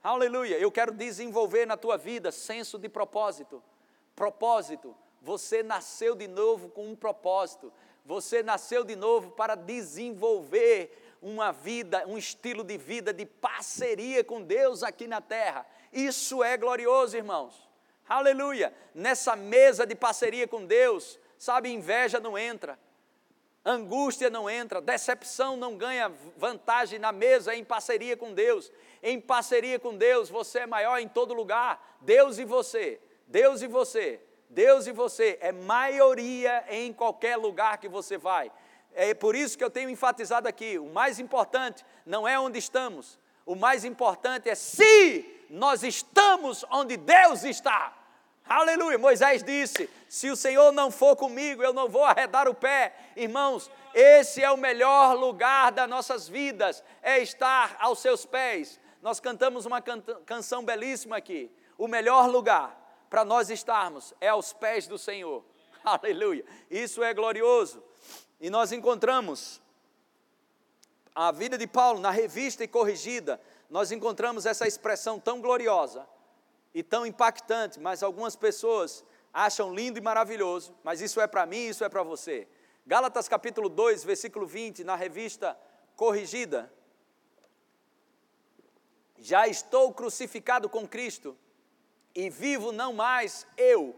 [0.00, 0.56] Aleluia.
[0.58, 3.60] Eu quero desenvolver na tua vida senso de propósito.
[4.14, 4.94] Propósito.
[5.20, 7.72] Você nasceu de novo com um propósito.
[8.06, 14.42] Você nasceu de novo para desenvolver uma vida, um estilo de vida de parceria com
[14.42, 15.64] Deus aqui na terra.
[15.92, 17.70] Isso é glorioso, irmãos.
[18.08, 18.74] Aleluia!
[18.92, 22.78] Nessa mesa de parceria com Deus, sabe, inveja não entra,
[23.64, 28.72] angústia não entra, decepção não ganha vantagem na mesa em parceria com Deus.
[29.00, 31.98] Em parceria com Deus, você é maior em todo lugar.
[32.00, 37.88] Deus e você, Deus e você, Deus e você é maioria em qualquer lugar que
[37.88, 38.50] você vai.
[38.94, 43.18] É por isso que eu tenho enfatizado aqui: o mais importante não é onde estamos,
[43.46, 47.94] o mais importante é se nós estamos onde Deus está.
[48.44, 48.98] Aleluia!
[48.98, 52.94] Moisés disse: Se o Senhor não for comigo, eu não vou arredar o pé.
[53.16, 58.80] Irmãos, esse é o melhor lugar das nossas vidas, é estar aos seus pés.
[59.00, 61.50] Nós cantamos uma canção belíssima aqui.
[61.76, 62.78] O melhor lugar
[63.10, 65.44] para nós estarmos é aos pés do Senhor.
[65.84, 66.44] Aleluia!
[66.70, 67.82] Isso é glorioso.
[68.42, 69.62] E nós encontramos
[71.14, 76.04] a vida de Paulo, na revista e corrigida, nós encontramos essa expressão tão gloriosa
[76.74, 81.68] e tão impactante, mas algumas pessoas acham lindo e maravilhoso, mas isso é para mim,
[81.68, 82.48] isso é para você.
[82.84, 85.56] Gálatas capítulo 2, versículo 20, na revista
[85.94, 86.72] corrigida.
[89.18, 91.38] Já estou crucificado com Cristo
[92.12, 93.94] e vivo não mais eu,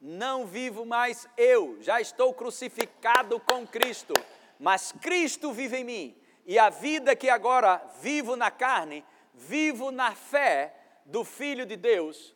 [0.00, 4.14] não vivo mais eu, já estou crucificado com Cristo,
[4.58, 6.16] mas Cristo vive em mim.
[6.46, 12.34] E a vida que agora vivo na carne, vivo na fé do Filho de Deus,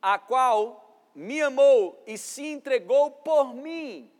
[0.00, 4.10] a qual me amou e se entregou por mim.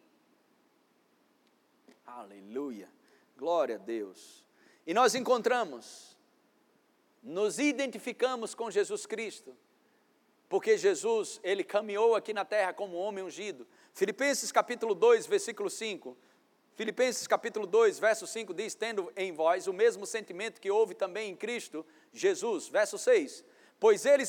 [2.07, 2.88] Aleluia,
[3.37, 4.46] glória a Deus.
[4.87, 6.16] E nós encontramos,
[7.22, 9.57] nos identificamos com Jesus Cristo,
[10.53, 13.67] porque Jesus, ele caminhou aqui na terra como homem ungido.
[13.95, 16.15] Filipenses capítulo 2, versículo 5.
[16.75, 21.31] Filipenses capítulo 2, verso 5 diz: Tendo em vós o mesmo sentimento que houve também
[21.31, 22.69] em Cristo Jesus.
[22.69, 23.43] Verso 6:
[23.81, 24.27] Pois ele,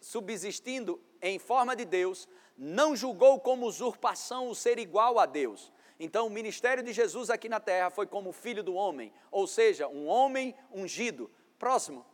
[0.00, 5.72] subsistindo em forma de Deus, não julgou como usurpação o ser igual a Deus.
[5.98, 9.88] Então, o ministério de Jesus aqui na terra foi como filho do homem, ou seja,
[9.88, 11.28] um homem ungido.
[11.58, 12.06] Próximo.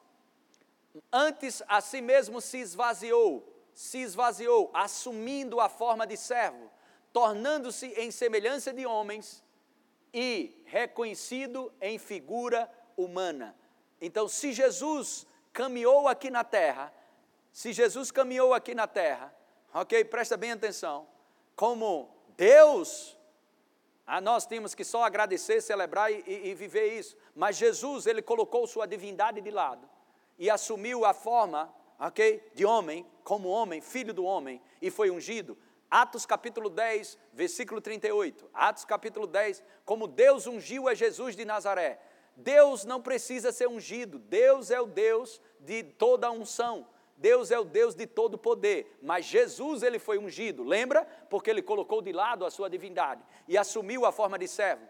[1.13, 6.71] Antes a si mesmo se esvaziou, se esvaziou, assumindo a forma de servo,
[7.13, 9.43] tornando-se em semelhança de homens
[10.13, 13.57] e reconhecido em figura humana.
[14.01, 16.93] Então, se Jesus caminhou aqui na terra,
[17.53, 19.35] se Jesus caminhou aqui na terra,
[19.73, 21.09] ok, presta bem atenção,
[21.57, 23.17] como Deus,
[24.07, 28.23] ah, nós temos que só agradecer, celebrar e, e, e viver isso, mas Jesus, ele
[28.23, 29.94] colocou sua divindade de lado
[30.38, 35.57] e assumiu a forma, ok, de homem, como homem, filho do homem, e foi ungido.
[35.90, 38.51] Atos capítulo 10, versículo 38.
[38.53, 42.01] Atos capítulo 10, como Deus ungiu a Jesus de Nazaré.
[42.37, 46.87] Deus não precisa ser ungido, Deus é o Deus de toda unção.
[47.16, 51.05] Deus é o Deus de todo poder, mas Jesus ele foi ungido, lembra?
[51.31, 54.85] Porque ele colocou de lado a sua divindade e assumiu a forma de servo.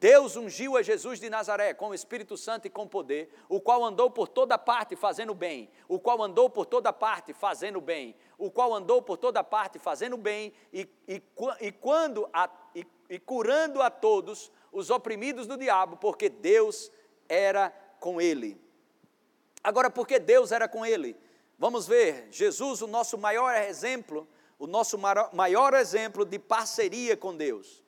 [0.00, 3.84] Deus ungiu a Jesus de Nazaré com o Espírito Santo e com poder, o qual
[3.84, 8.50] andou por toda parte fazendo bem, o qual andou por toda parte fazendo bem, o
[8.50, 11.22] qual andou por toda parte fazendo bem e, e,
[11.60, 16.90] e quando a, e, e curando a todos os oprimidos do diabo, porque Deus
[17.28, 17.68] era
[18.00, 18.58] com ele.
[19.62, 21.14] Agora, porque Deus era com ele?
[21.58, 24.26] Vamos ver, Jesus, o nosso maior exemplo,
[24.58, 24.96] o nosso
[25.34, 27.82] maior exemplo de parceria com Deus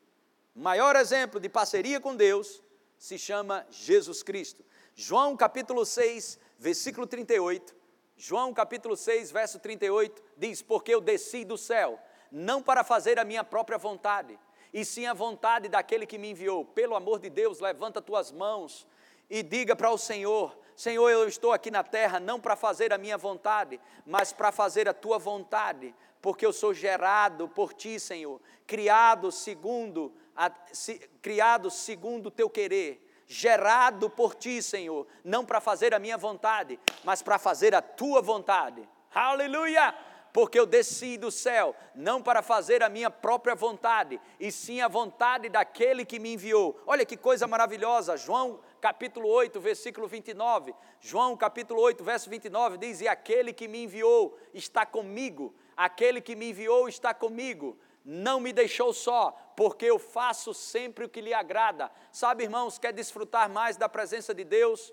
[0.54, 2.62] maior exemplo de parceria com Deus
[2.98, 4.64] se chama Jesus Cristo.
[4.94, 7.74] João capítulo 6, versículo 38.
[8.16, 11.98] João capítulo 6, verso 38 diz: Porque eu desci do céu,
[12.30, 14.38] não para fazer a minha própria vontade,
[14.72, 16.64] e sim a vontade daquele que me enviou.
[16.64, 18.86] Pelo amor de Deus, levanta tuas mãos
[19.28, 22.98] e diga para o Senhor: Senhor, eu estou aqui na terra não para fazer a
[22.98, 28.40] minha vontade, mas para fazer a tua vontade, porque eu sou gerado por ti, Senhor,
[28.66, 30.12] criado segundo
[31.20, 36.78] criado segundo o teu querer, gerado por ti, Senhor, não para fazer a minha vontade,
[37.04, 38.86] mas para fazer a tua vontade.
[39.14, 39.94] Aleluia!
[40.32, 44.88] Porque eu desci do céu, não para fazer a minha própria vontade, e sim a
[44.88, 46.80] vontade daquele que me enviou.
[46.86, 50.74] Olha que coisa maravilhosa, João capítulo 8, versículo 29.
[51.00, 56.34] João capítulo 8, verso 29 diz: E aquele que me enviou está comigo, aquele que
[56.34, 61.32] me enviou está comigo não me deixou só, porque eu faço sempre o que lhe
[61.32, 61.90] agrada.
[62.10, 64.92] Sabe, irmãos, quer desfrutar mais da presença de Deus?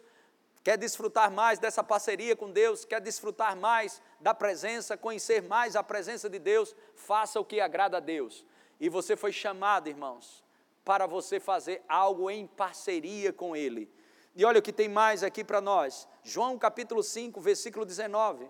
[0.63, 2.85] Quer desfrutar mais dessa parceria com Deus?
[2.85, 6.75] Quer desfrutar mais da presença, conhecer mais a presença de Deus?
[6.93, 8.45] Faça o que agrada a Deus.
[8.79, 10.43] E você foi chamado, irmãos,
[10.83, 13.91] para você fazer algo em parceria com Ele.
[14.35, 16.07] E olha o que tem mais aqui para nós.
[16.23, 18.49] João capítulo 5, versículo 19.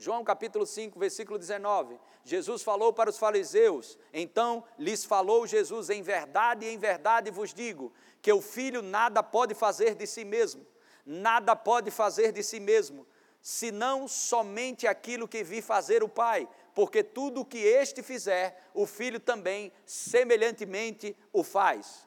[0.00, 1.98] João capítulo 5, versículo 19.
[2.22, 7.92] Jesus falou para os fariseus, então lhes falou Jesus: Em verdade, em verdade vos digo,
[8.22, 10.64] que o filho nada pode fazer de si mesmo,
[11.04, 13.04] nada pode fazer de si mesmo,
[13.42, 18.86] senão somente aquilo que vi fazer o Pai, porque tudo o que este fizer, o
[18.86, 22.06] filho também semelhantemente o faz.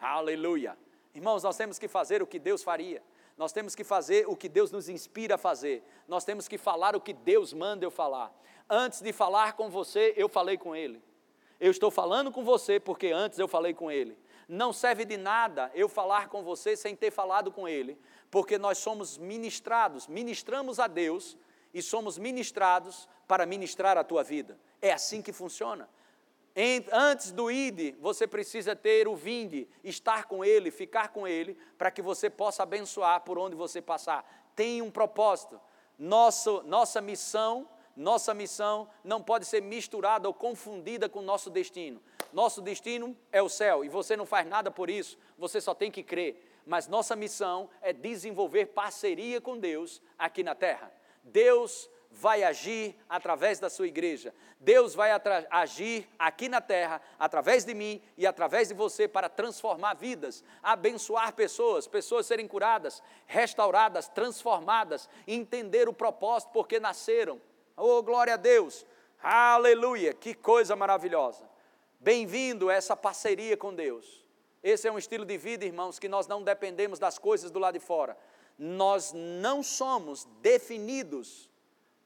[0.00, 0.76] Aleluia.
[1.14, 3.00] Irmãos, nós temos que fazer o que Deus faria.
[3.38, 5.84] Nós temos que fazer o que Deus nos inspira a fazer.
[6.08, 8.34] Nós temos que falar o que Deus manda eu falar.
[8.68, 11.00] Antes de falar com você, eu falei com Ele.
[11.60, 14.18] Eu estou falando com você porque antes eu falei com Ele.
[14.48, 17.96] Não serve de nada eu falar com você sem ter falado com Ele,
[18.30, 21.36] porque nós somos ministrados, ministramos a Deus
[21.72, 24.58] e somos ministrados para ministrar a tua vida.
[24.82, 25.88] É assim que funciona.
[26.90, 31.88] Antes do ide, você precisa ter o vinde, estar com ele, ficar com ele, para
[31.88, 34.28] que você possa abençoar por onde você passar.
[34.56, 35.60] Tem um propósito.
[35.96, 42.02] Nosso, nossa missão, nossa missão não pode ser misturada ou confundida com o nosso destino.
[42.32, 45.92] Nosso destino é o céu e você não faz nada por isso, você só tem
[45.92, 46.60] que crer.
[46.66, 50.92] Mas nossa missão é desenvolver parceria com Deus aqui na terra.
[51.22, 54.34] Deus vai agir através da sua igreja.
[54.58, 55.10] Deus vai
[55.50, 61.32] agir aqui na terra, através de mim e através de você, para transformar vidas, abençoar
[61.34, 67.40] pessoas, pessoas serem curadas, restauradas, transformadas, entender o propósito porque nasceram.
[67.76, 68.84] Oh, glória a Deus!
[69.22, 70.12] Aleluia!
[70.12, 71.48] Que coisa maravilhosa!
[72.00, 74.24] Bem-vindo a essa parceria com Deus.
[74.62, 77.74] Esse é um estilo de vida, irmãos, que nós não dependemos das coisas do lado
[77.74, 78.16] de fora.
[78.58, 81.48] Nós não somos definidos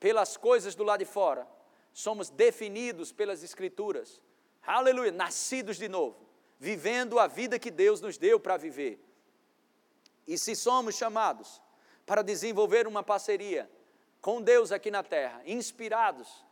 [0.02, 1.46] pelas coisas do lado de fora,
[1.92, 4.20] somos definidos pelas Escrituras.
[4.60, 6.16] Aleluia, nascidos de novo,
[6.58, 8.98] vivendo a vida que Deus nos deu para viver.
[10.26, 11.62] E se somos chamados
[12.04, 13.70] para desenvolver uma parceria
[14.20, 16.44] com Deus aqui na terra, inspirados,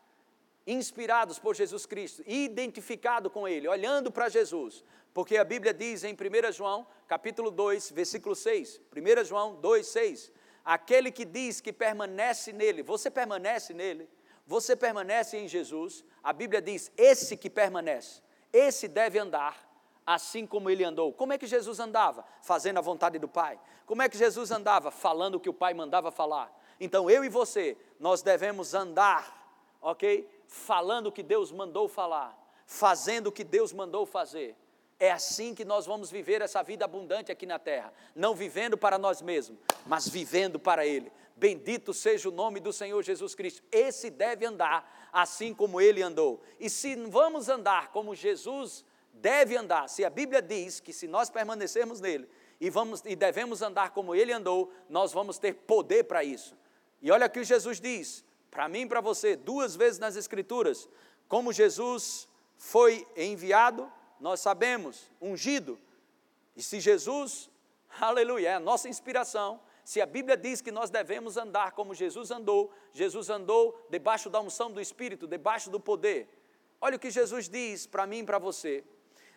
[0.65, 6.15] inspirados por Jesus Cristo, identificado com Ele, olhando para Jesus, porque a Bíblia diz em
[6.15, 10.33] 1 João, capítulo 2, versículo 6, 1 João 2, 6,
[10.65, 14.09] Aquele que diz que permanece nele, você permanece nele,
[14.47, 18.21] você permanece em Jesus, a Bíblia diz: esse que permanece,
[18.53, 19.71] esse deve andar
[20.07, 21.13] assim como ele andou.
[21.13, 22.25] Como é que Jesus andava?
[22.43, 23.59] Fazendo a vontade do Pai.
[23.87, 24.91] Como é que Jesus andava?
[24.91, 26.53] Falando o que o Pai mandava falar.
[26.81, 30.29] Então eu e você, nós devemos andar, ok?
[30.47, 32.37] Falando o que Deus mandou falar,
[32.67, 34.57] fazendo o que Deus mandou fazer.
[35.01, 38.99] É assim que nós vamos viver essa vida abundante aqui na terra, não vivendo para
[38.99, 41.11] nós mesmos, mas vivendo para Ele.
[41.41, 43.63] Bendito seja o nome do Senhor Jesus Cristo.
[43.73, 46.43] Esse deve andar assim como ele andou.
[46.61, 48.85] E se vamos andar como Jesus
[49.15, 52.29] deve andar, se a Bíblia diz que se nós permanecermos nele
[52.61, 56.55] e, vamos, e devemos andar como ele andou, nós vamos ter poder para isso.
[57.01, 60.87] E olha o que Jesus diz, para mim e para você, duas vezes nas Escrituras,
[61.27, 62.29] como Jesus
[62.59, 63.91] foi enviado
[64.21, 65.79] nós sabemos, ungido.
[66.55, 67.51] E se Jesus,
[67.99, 72.31] aleluia, é a nossa inspiração, se a Bíblia diz que nós devemos andar como Jesus
[72.31, 76.29] andou, Jesus andou debaixo da unção do Espírito, debaixo do poder.
[76.81, 78.85] Olha o que Jesus diz para mim e para você.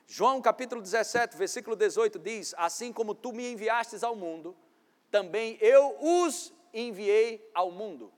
[0.05, 4.55] João capítulo 17, versículo 18 diz: Assim como tu me enviastes ao mundo,
[5.09, 8.11] também eu os enviei ao mundo.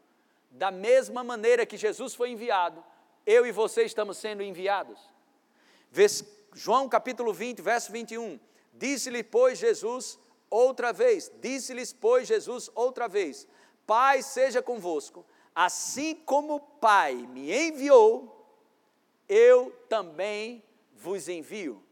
[0.50, 2.84] Da mesma maneira que Jesus foi enviado,
[3.26, 5.00] eu e você estamos sendo enviados.
[6.58, 8.40] João capítulo 20, verso 21.
[8.74, 10.18] Disse-lhe, pois, Jesus
[10.50, 13.46] outra vez, disse-lhes, pois, Jesus outra vez:
[13.86, 18.50] Pai seja convosco, assim como o Pai me enviou,
[19.28, 21.84] eu também vos envio.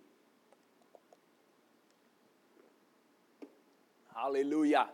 [4.16, 4.90] Aleluia!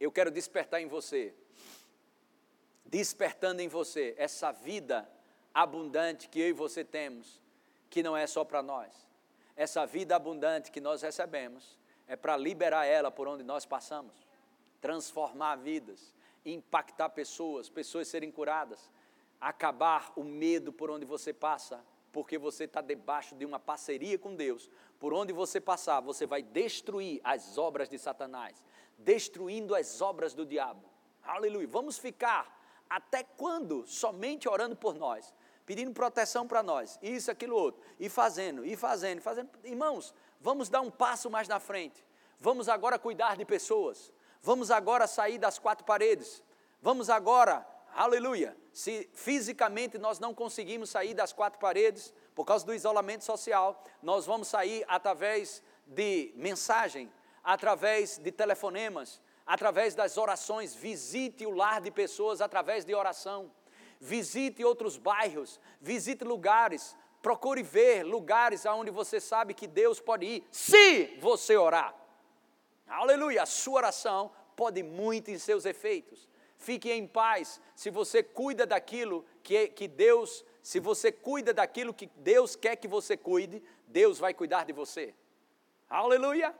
[0.00, 1.34] Eu quero despertar em você,
[2.86, 5.06] despertando em você essa vida
[5.52, 7.40] abundante que eu e você temos
[7.90, 9.06] que não é só para nós.
[9.56, 11.76] Essa vida abundante que nós recebemos
[12.06, 14.14] é para liberar ela por onde nós passamos,
[14.80, 16.14] transformar vidas,
[16.44, 18.90] impactar pessoas, pessoas serem curadas,
[19.40, 24.34] acabar o medo por onde você passa, porque você está debaixo de uma parceria com
[24.34, 24.70] Deus.
[24.98, 28.62] Por onde você passar, você vai destruir as obras de Satanás,
[28.98, 30.88] destruindo as obras do diabo.
[31.22, 31.68] Aleluia.
[31.68, 35.32] Vamos ficar até quando somente orando por nós?
[35.70, 39.48] Pedindo proteção para nós, isso, aquilo, outro, e fazendo, e fazendo, e fazendo.
[39.62, 42.04] Irmãos, vamos dar um passo mais na frente.
[42.40, 44.12] Vamos agora cuidar de pessoas.
[44.42, 46.42] Vamos agora sair das quatro paredes.
[46.82, 47.64] Vamos agora,
[47.94, 48.56] aleluia.
[48.72, 54.26] Se fisicamente nós não conseguimos sair das quatro paredes, por causa do isolamento social, nós
[54.26, 57.08] vamos sair através de mensagem,
[57.44, 60.74] através de telefonemas, através das orações.
[60.74, 63.52] Visite o lar de pessoas através de oração
[64.00, 70.44] visite outros bairros, visite lugares, procure ver lugares aonde você sabe que Deus pode ir,
[70.50, 71.94] se você orar.
[72.86, 76.28] Aleluia, a sua oração pode muito em seus efeitos.
[76.56, 82.06] Fique em paz se você cuida daquilo que, que Deus, se você cuida daquilo que
[82.16, 85.14] Deus quer que você cuide, Deus vai cuidar de você.
[85.88, 86.54] Aleluia!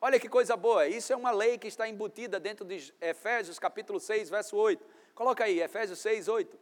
[0.00, 3.98] Olha que coisa boa, isso é uma lei que está embutida dentro de Efésios capítulo
[3.98, 4.84] 6, verso 8.
[5.14, 6.58] Coloca aí, Efésios 6, 8.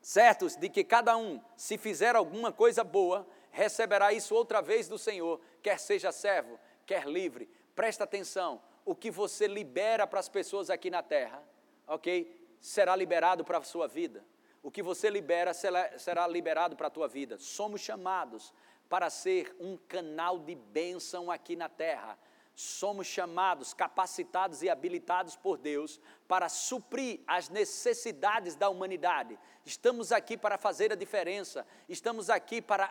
[0.00, 4.98] Certos de que cada um, se fizer alguma coisa boa, receberá isso outra vez do
[4.98, 7.48] Senhor, quer seja servo, quer livre.
[7.74, 11.42] Presta atenção, o que você libera para as pessoas aqui na terra,
[11.86, 12.56] ok?
[12.60, 14.24] Será liberado para a sua vida.
[14.62, 17.38] o que você libera será liberado para a tua vida.
[17.38, 18.52] Somos chamados
[18.88, 22.18] para ser um canal de bênção aqui na terra
[22.56, 29.38] somos chamados, capacitados e habilitados por Deus para suprir as necessidades da humanidade.
[29.62, 32.90] Estamos aqui para fazer a diferença, estamos aqui para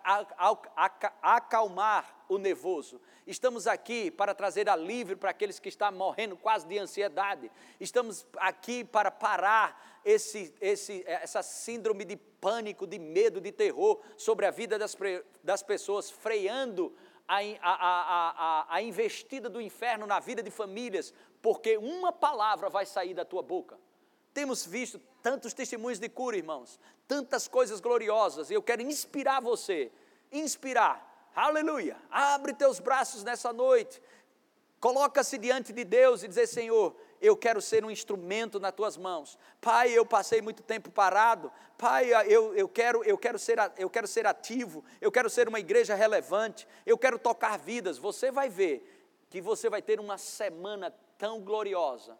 [1.20, 6.78] acalmar o nervoso, estamos aqui para trazer alívio para aqueles que estão morrendo quase de
[6.78, 13.99] ansiedade, estamos aqui para parar esse, esse, essa síndrome de pânico, de medo, de terror
[14.16, 14.95] sobre a vida das,
[15.43, 16.95] das pessoas, freando
[17.28, 22.86] a, a, a, a, investida do inferno na vida de famílias, porque uma palavra vai
[22.86, 23.78] sair da tua boca.
[24.34, 29.91] Temos visto tantos testemunhos de cura, irmãos, tantas coisas gloriosas, e eu quero inspirar você,
[30.32, 34.01] inspirar, aleluia, abre teus braços nessa noite,
[34.80, 39.38] coloca-se diante de Deus e dizer: Senhor, eu quero ser um instrumento nas tuas mãos.
[39.61, 41.51] Pai, eu passei muito tempo parado.
[41.78, 45.59] Pai, eu, eu, quero, eu, quero ser, eu quero ser ativo, eu quero ser uma
[45.59, 47.97] igreja relevante, eu quero tocar vidas.
[47.97, 48.91] Você vai ver
[49.30, 52.18] que você vai ter uma semana tão gloriosa,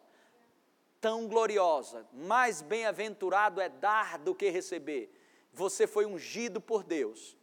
[1.00, 2.06] tão gloriosa.
[2.12, 5.12] Mais bem-aventurado é dar do que receber.
[5.52, 7.36] Você foi ungido por Deus.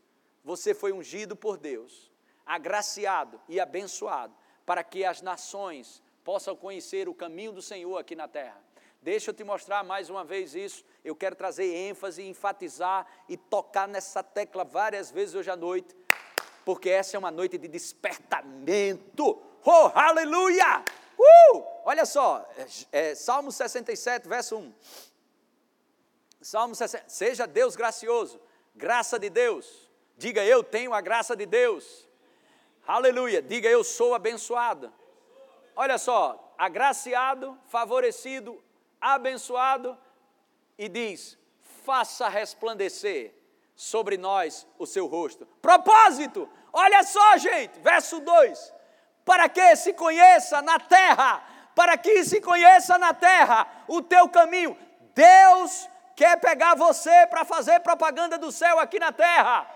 [0.44, 2.12] Você foi ungido por Deus,
[2.46, 4.36] agraciado e abençoado
[4.66, 8.62] para que as nações possam conhecer o caminho do Senhor aqui na terra.
[9.02, 10.86] Deixa eu te mostrar mais uma vez isso.
[11.04, 15.94] Eu quero trazer ênfase, enfatizar e tocar nessa tecla várias vezes hoje à noite,
[16.64, 19.42] porque essa é uma noite de despertamento.
[19.66, 20.86] Oh, aleluia!
[21.20, 21.64] Uh!
[21.84, 24.74] Olha só, é, é, Salmo 67, verso 1.
[26.42, 28.40] Salmo 67, seja Deus gracioso,
[28.74, 29.90] graça de Deus.
[30.18, 32.08] Diga eu tenho a graça de Deus.
[32.88, 33.42] Aleluia.
[33.42, 34.94] Diga eu sou abençoado
[35.76, 38.64] olha só, agraciado, favorecido,
[39.00, 39.98] abençoado,
[40.78, 41.38] e diz:
[41.84, 43.34] faça resplandecer
[43.76, 45.46] sobre nós o seu rosto.
[45.62, 48.74] Propósito, olha só, gente, verso 2:
[49.26, 51.44] para que se conheça na terra,
[51.76, 54.78] para que se conheça na terra o teu caminho.
[55.14, 59.68] Deus quer pegar você para fazer propaganda do céu aqui na terra.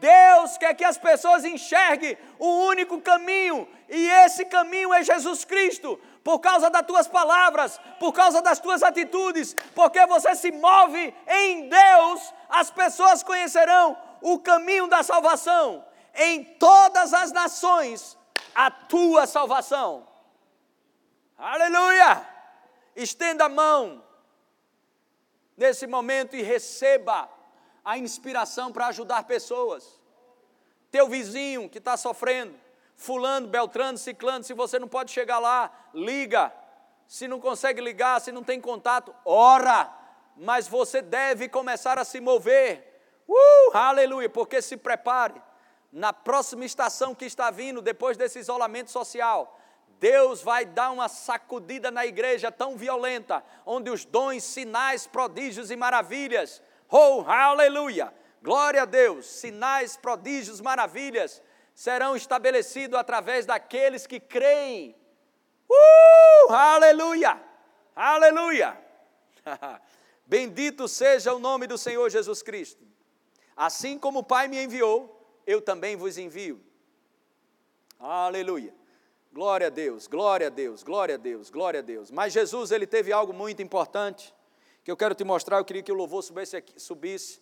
[0.00, 5.98] Deus quer que as pessoas enxerguem o único caminho, e esse caminho é Jesus Cristo.
[6.24, 11.68] Por causa das tuas palavras, por causa das tuas atitudes, porque você se move em
[11.68, 15.84] Deus, as pessoas conhecerão o caminho da salvação.
[16.14, 18.16] Em todas as nações,
[18.54, 20.06] a tua salvação.
[21.36, 22.26] Aleluia!
[22.94, 24.02] Estenda a mão
[25.56, 27.28] nesse momento e receba
[27.84, 30.00] a inspiração para ajudar pessoas.
[30.90, 32.54] Teu vizinho que está sofrendo,
[32.96, 36.52] fulano, beltrano, ciclano, se você não pode chegar lá, liga.
[37.08, 39.92] Se não consegue ligar, se não tem contato, ora.
[40.36, 42.88] Mas você deve começar a se mover.
[43.28, 45.40] Uh, aleluia, porque se prepare.
[45.90, 49.58] Na próxima estação que está vindo, depois desse isolamento social,
[49.98, 55.76] Deus vai dar uma sacudida na igreja tão violenta, onde os dons, sinais, prodígios e
[55.76, 56.62] maravilhas
[56.94, 58.12] Oh, aleluia!
[58.42, 59.24] Glória a Deus!
[59.24, 61.42] Sinais, prodígios, maravilhas
[61.74, 64.94] serão estabelecidos através daqueles que creem.
[65.70, 67.42] Uh, aleluia!
[67.96, 68.78] Aleluia!
[70.26, 72.86] Bendito seja o nome do Senhor Jesus Cristo.
[73.56, 76.62] Assim como o Pai me enviou, eu também vos envio.
[77.98, 78.74] Aleluia.
[79.32, 82.10] Glória a Deus, glória a Deus, glória a Deus, glória a Deus.
[82.10, 84.34] Mas Jesus, ele teve algo muito importante
[84.84, 85.58] que eu quero te mostrar.
[85.58, 87.40] Eu queria que o louvor subisse, aqui, subisse.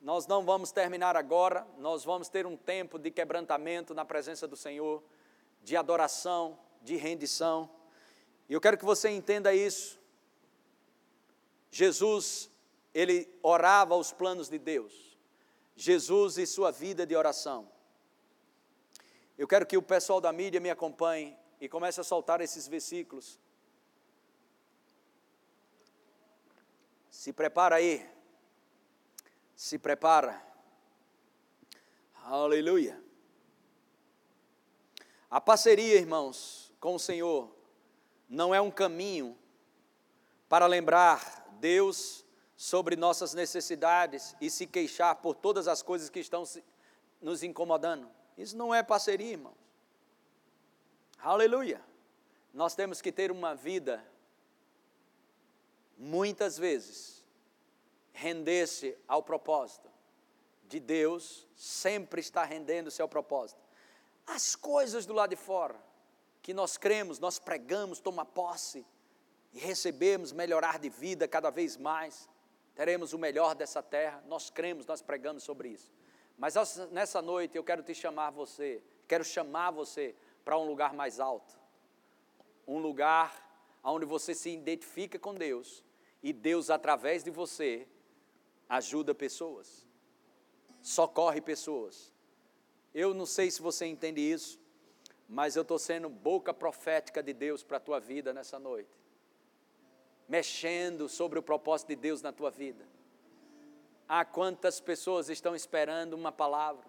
[0.00, 4.56] Nós não vamos terminar agora, nós vamos ter um tempo de quebrantamento na presença do
[4.56, 5.02] Senhor,
[5.62, 7.70] de adoração, de rendição.
[8.48, 9.98] E eu quero que você entenda isso.
[11.70, 12.50] Jesus,
[12.92, 15.18] ele orava os planos de Deus.
[15.74, 17.66] Jesus e sua vida de oração.
[19.36, 23.40] Eu quero que o pessoal da mídia me acompanhe e comece a soltar esses versículos.
[27.14, 28.04] Se prepara aí.
[29.54, 30.44] Se prepara.
[32.24, 33.00] Aleluia.
[35.30, 37.54] A parceria, irmãos, com o Senhor
[38.28, 39.38] não é um caminho
[40.48, 46.42] para lembrar Deus sobre nossas necessidades e se queixar por todas as coisas que estão
[47.22, 48.10] nos incomodando.
[48.36, 49.56] Isso não é parceria, irmãos.
[51.20, 51.80] Aleluia.
[52.52, 54.04] Nós temos que ter uma vida
[55.96, 57.24] muitas vezes,
[58.12, 59.90] render-se ao propósito
[60.64, 63.60] de Deus, sempre está rendendo-se ao propósito.
[64.26, 65.76] As coisas do lado de fora,
[66.42, 68.84] que nós cremos, nós pregamos, toma posse
[69.52, 72.28] e recebemos melhorar de vida cada vez mais.
[72.74, 74.22] teremos o melhor dessa terra.
[74.26, 75.92] Nós cremos, nós pregamos sobre isso.
[76.36, 76.54] Mas
[76.90, 80.14] nessa noite eu quero te chamar você, quero chamar você
[80.44, 81.56] para um lugar mais alto.
[82.66, 83.32] Um lugar
[83.84, 85.83] onde você se identifica com Deus
[86.24, 87.86] e Deus, através de você,
[88.66, 89.86] ajuda pessoas,
[90.80, 92.10] socorre pessoas.
[92.94, 94.58] Eu não sei se você entende isso,
[95.28, 98.98] mas eu estou sendo boca profética de Deus para a tua vida nessa noite,
[100.26, 102.88] mexendo sobre o propósito de Deus na tua vida.
[104.08, 106.86] Ah, quantas pessoas estão esperando uma palavra,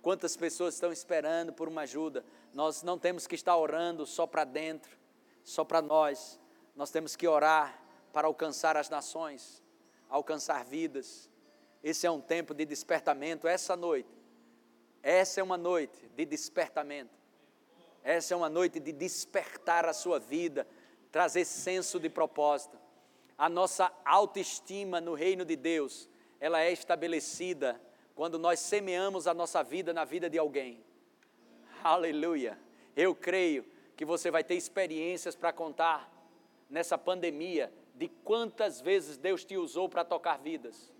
[0.00, 2.24] quantas pessoas estão esperando por uma ajuda.
[2.54, 4.96] Nós não temos que estar orando só para dentro,
[5.42, 6.38] só para nós,
[6.76, 9.62] nós temos que orar para alcançar as nações,
[10.08, 11.28] alcançar vidas.
[11.82, 13.46] Esse é um tempo de despertamento.
[13.46, 14.10] Essa noite,
[15.02, 17.18] essa é uma noite de despertamento.
[18.02, 20.66] Essa é uma noite de despertar a sua vida,
[21.12, 22.78] trazer senso de propósito.
[23.36, 26.08] A nossa autoestima no reino de Deus,
[26.38, 27.80] ela é estabelecida
[28.14, 30.84] quando nós semeamos a nossa vida na vida de alguém.
[31.82, 32.58] Aleluia.
[32.94, 33.64] Eu creio
[33.96, 36.10] que você vai ter experiências para contar
[36.68, 40.90] nessa pandemia de quantas vezes Deus te usou para tocar vidas.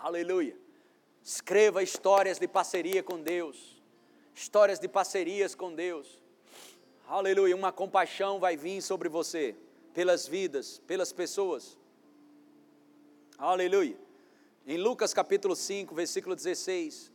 [0.00, 0.56] Aleluia.
[1.22, 3.82] Escreva histórias de parceria com Deus,
[4.34, 6.22] histórias de parcerias com Deus.
[7.06, 7.54] Aleluia.
[7.54, 9.54] Uma compaixão vai vir sobre você,
[9.92, 11.76] pelas vidas, pelas pessoas.
[13.36, 13.98] Aleluia.
[14.66, 17.12] Em Lucas capítulo 5, versículo 16.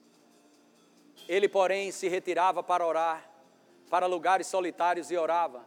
[1.28, 3.28] Ele, porém, se retirava para orar,
[3.90, 5.66] para lugares solitários e orava.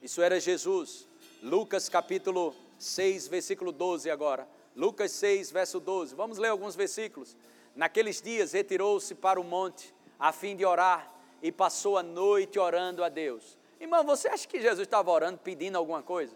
[0.00, 1.11] Isso era Jesus.
[1.42, 4.48] Lucas capítulo 6, versículo 12 agora.
[4.76, 6.14] Lucas 6, verso 12.
[6.14, 7.36] Vamos ler alguns versículos.
[7.74, 11.12] Naqueles dias retirou-se para o monte a fim de orar
[11.42, 13.58] e passou a noite orando a Deus.
[13.80, 16.32] Irmão, você acha que Jesus estava orando pedindo alguma coisa?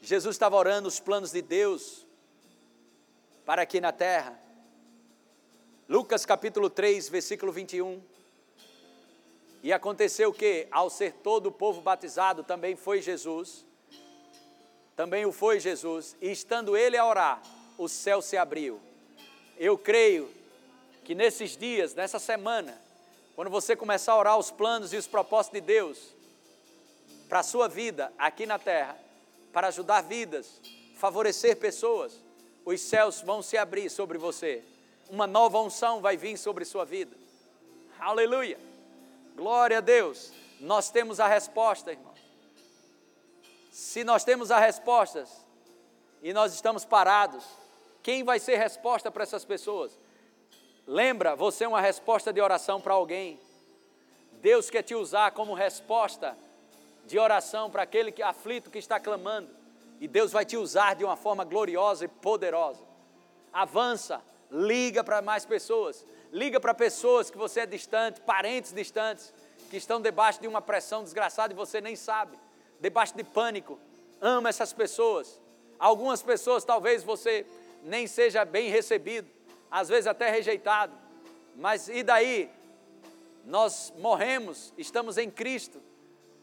[0.00, 2.06] Jesus estava orando os planos de Deus
[3.44, 4.40] para aqui na terra.
[5.88, 8.00] Lucas capítulo 3, versículo 21.
[9.64, 13.64] E aconteceu que, ao ser todo o povo batizado, também foi Jesus,
[14.94, 17.42] também o foi Jesus, e estando ele a orar,
[17.78, 18.78] o céu se abriu.
[19.56, 20.30] Eu creio
[21.02, 22.78] que nesses dias, nessa semana,
[23.34, 26.14] quando você começar a orar os planos e os propósitos de Deus
[27.26, 28.98] para a sua vida aqui na terra,
[29.50, 30.60] para ajudar vidas,
[30.98, 32.20] favorecer pessoas,
[32.66, 34.62] os céus vão se abrir sobre você.
[35.08, 37.16] Uma nova unção vai vir sobre sua vida.
[37.98, 38.73] Aleluia.
[39.34, 40.32] Glória a Deus.
[40.60, 42.14] Nós temos a resposta, irmão.
[43.70, 45.24] Se nós temos a resposta
[46.22, 47.44] e nós estamos parados,
[48.02, 49.98] quem vai ser resposta para essas pessoas?
[50.86, 53.40] Lembra, você é uma resposta de oração para alguém.
[54.40, 56.36] Deus quer te usar como resposta
[57.04, 59.50] de oração para aquele que aflito que está clamando.
[60.00, 62.84] E Deus vai te usar de uma forma gloriosa e poderosa.
[63.52, 66.04] Avança, liga para mais pessoas
[66.34, 69.32] liga para pessoas que você é distante, parentes distantes,
[69.70, 72.36] que estão debaixo de uma pressão desgraçada e você nem sabe,
[72.80, 73.78] debaixo de pânico.
[74.20, 75.40] Ama essas pessoas.
[75.78, 77.46] Algumas pessoas talvez você
[77.84, 79.30] nem seja bem recebido,
[79.70, 80.92] às vezes até rejeitado.
[81.54, 82.50] Mas e daí?
[83.44, 85.80] Nós morremos, estamos em Cristo.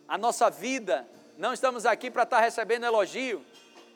[0.07, 1.05] A nossa vida,
[1.37, 3.43] não estamos aqui para estar recebendo elogio,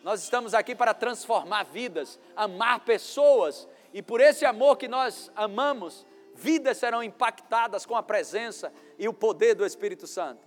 [0.03, 6.05] nós estamos aqui para transformar vidas, amar pessoas e por esse amor que nós amamos,
[6.33, 10.45] vidas serão impactadas com a presença e o poder do Espírito Santo.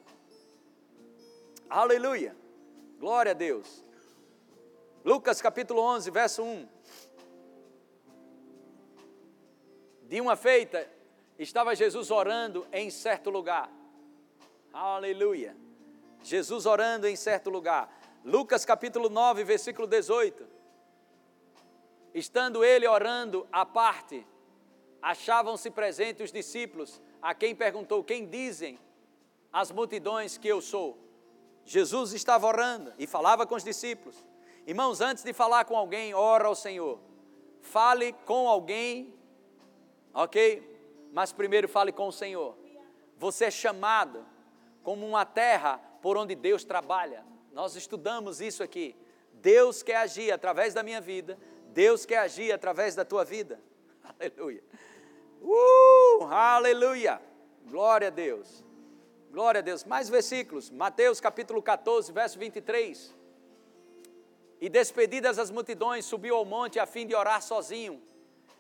[1.71, 2.37] Aleluia!
[2.99, 3.83] Glória a Deus.
[5.03, 6.69] Lucas capítulo 11, verso 1.
[10.03, 10.87] De uma feita,
[11.39, 13.73] estava Jesus orando em certo lugar.
[14.71, 15.57] Aleluia.
[16.23, 17.99] Jesus orando em certo lugar.
[18.23, 20.58] Lucas capítulo 9, versículo 18.
[22.19, 24.27] Estando ele orando à parte,
[25.01, 28.77] achavam-se presentes os discípulos, a quem perguntou: Quem dizem
[29.53, 30.99] as multidões que eu sou?
[31.65, 34.25] Jesus estava orando e falava com os discípulos.
[34.67, 36.99] Irmãos, antes de falar com alguém, ora ao Senhor.
[37.61, 39.15] Fale com alguém,
[40.13, 41.09] ok?
[41.13, 42.57] Mas primeiro fale com o Senhor.
[43.17, 44.27] Você é chamado
[44.83, 47.25] como uma terra por onde Deus trabalha.
[47.53, 48.97] Nós estudamos isso aqui.
[49.35, 51.39] Deus quer agir através da minha vida,
[51.79, 53.61] Deus quer agir através da tua vida.
[54.19, 54.65] Aleluia.
[55.41, 57.23] Uh, aleluia.
[57.67, 58.65] Glória a Deus.
[59.31, 59.85] Glória a Deus.
[59.85, 60.71] Mais versículos.
[60.71, 63.15] Mateus capítulo 14, verso 23.
[64.61, 68.03] E despedidas as multidões, subiu ao monte a fim de orar sozinho.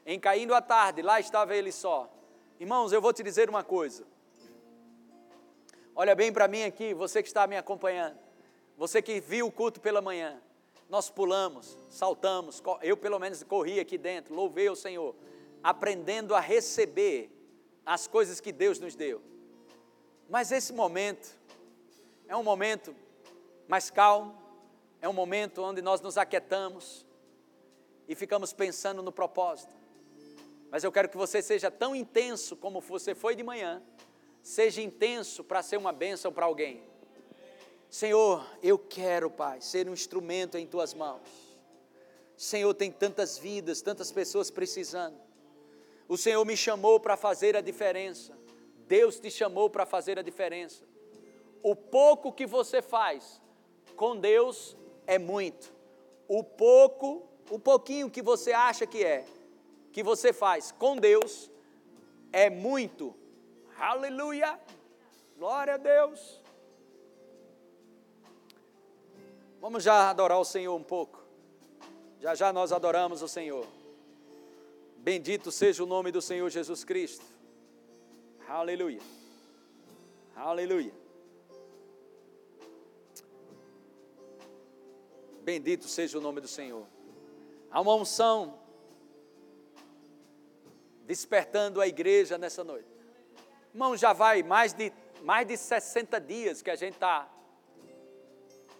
[0.06, 2.08] Em caindo a tarde, lá estava ele só.
[2.60, 4.06] Irmãos, eu vou te dizer uma coisa.
[5.92, 8.16] Olha bem para mim aqui, você que está me acompanhando.
[8.76, 10.40] Você que viu o culto pela manhã.
[10.88, 15.14] Nós pulamos, saltamos, eu pelo menos corri aqui dentro, louvei o Senhor,
[15.62, 17.30] aprendendo a receber
[17.84, 19.20] as coisas que Deus nos deu.
[20.28, 21.36] Mas esse momento
[22.26, 22.94] é um momento
[23.66, 24.36] mais calmo,
[25.00, 27.06] é um momento onde nós nos aquietamos
[28.06, 29.74] e ficamos pensando no propósito.
[30.70, 33.82] Mas eu quero que você seja tão intenso como você foi de manhã,
[34.42, 36.82] seja intenso para ser uma bênção para alguém.
[37.90, 41.22] Senhor, eu quero, Pai, ser um instrumento em tuas mãos.
[42.36, 45.18] Senhor, tem tantas vidas, tantas pessoas precisando.
[46.06, 48.38] O Senhor me chamou para fazer a diferença.
[48.86, 50.84] Deus te chamou para fazer a diferença.
[51.62, 53.40] O pouco que você faz
[53.96, 54.76] com Deus
[55.06, 55.72] é muito.
[56.28, 59.24] O pouco, o pouquinho que você acha que é,
[59.92, 61.50] que você faz com Deus
[62.32, 63.14] é muito.
[63.78, 64.58] Aleluia!
[65.36, 66.37] Glória a Deus.
[69.60, 71.22] Vamos já adorar o Senhor um pouco.
[72.20, 73.66] Já já nós adoramos o Senhor.
[74.98, 77.24] Bendito seja o nome do Senhor Jesus Cristo.
[78.48, 79.00] Aleluia.
[80.34, 80.92] Aleluia.
[85.42, 86.86] Bendito seja o nome do Senhor.
[87.70, 88.58] Há uma unção
[91.06, 92.88] despertando a igreja nessa noite.
[93.72, 94.92] Irmão, já vai mais de,
[95.22, 97.28] mais de 60 dias que a gente está.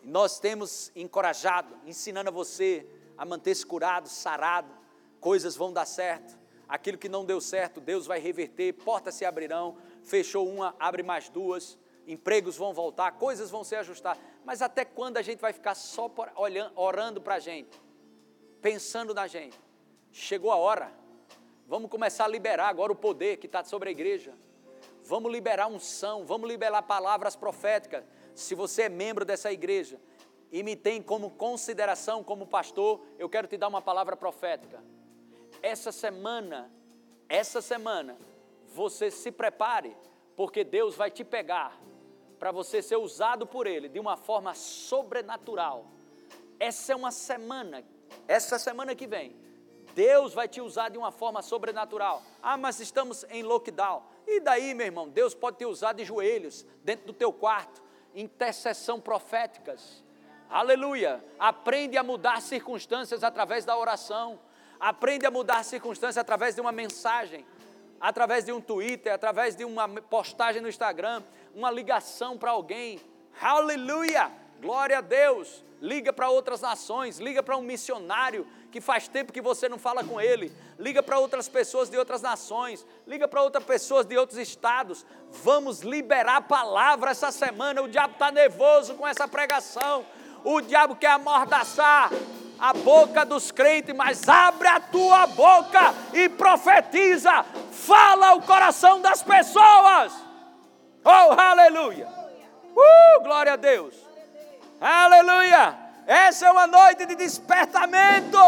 [0.09, 2.87] Nós temos encorajado, ensinando a você
[3.17, 4.73] a manter-se curado, sarado,
[5.21, 6.39] coisas vão dar certo.
[6.69, 11.29] Aquilo que não deu certo, Deus vai reverter, portas se abrirão, fechou uma, abre mais
[11.29, 14.19] duas, empregos vão voltar, coisas vão se ajustar.
[14.45, 17.81] Mas até quando a gente vai ficar só olhando, orando para a gente,
[18.61, 19.59] pensando na gente?
[20.13, 20.93] Chegou a hora
[21.69, 24.33] Vamos começar a liberar agora o poder que está sobre a igreja.
[25.05, 28.03] Vamos liberar unção, vamos liberar palavras proféticas.
[28.39, 30.01] Se você é membro dessa igreja
[30.53, 34.81] e me tem como consideração como pastor, eu quero te dar uma palavra profética.
[35.61, 36.71] Essa semana,
[37.29, 38.17] essa semana,
[38.69, 39.97] você se prepare,
[40.37, 41.77] porque Deus vai te pegar
[42.39, 45.87] para você ser usado por Ele de uma forma sobrenatural.
[46.61, 47.83] Essa é uma semana,
[48.29, 49.37] essa semana que vem,
[49.97, 52.23] Deus vai te usar de uma forma sobrenatural.
[52.41, 54.05] Ah, mas estamos em lockdown.
[54.25, 59.01] E daí, meu irmão, Deus pode te usar de joelhos, dentro do teu quarto, intercessão
[59.01, 60.03] proféticas.
[60.51, 61.23] Aleluia!
[61.39, 64.39] Aprende a mudar circunstâncias através da oração.
[64.81, 67.45] Aprende a mudar circunstâncias através de uma mensagem,
[68.01, 71.23] através de um Twitter, através de uma postagem no Instagram,
[71.55, 73.01] uma ligação para alguém.
[73.41, 74.31] Aleluia!
[74.61, 75.65] Glória a Deus!
[75.81, 80.05] Liga para outras nações, liga para um missionário que faz tempo que você não fala
[80.05, 84.39] com ele, liga para outras pessoas de outras nações, liga para outras pessoas de outros
[84.39, 85.07] estados.
[85.43, 87.83] Vamos liberar a palavra essa semana.
[87.83, 90.05] O diabo está nervoso com essa pregação,
[90.45, 92.11] o diabo quer amordaçar
[92.59, 99.23] a boca dos crentes, mas abre a tua boca e profetiza, fala o coração das
[99.23, 100.13] pessoas.
[101.05, 102.07] Oh, aleluia!
[102.77, 103.95] Uh, glória a Deus!
[104.81, 105.88] Aleluia!
[106.09, 108.39] Essa é uma noite de despertamento.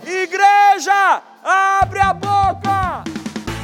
[0.00, 3.02] Igreja, abre a boca.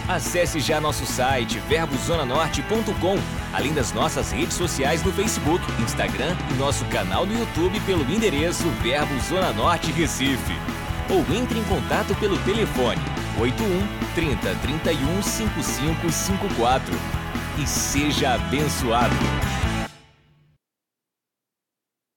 [0.08, 3.16] Acesse já nosso site verbozonanorte.com,
[3.54, 8.68] além das nossas redes sociais no Facebook, Instagram e nosso canal no YouTube pelo endereço
[8.82, 10.58] Verbo Zona Norte Recife.
[11.08, 13.00] Ou entre em contato pelo telefone
[13.38, 13.86] 81
[14.16, 16.92] 30 31 5554
[17.62, 19.14] e seja abençoado.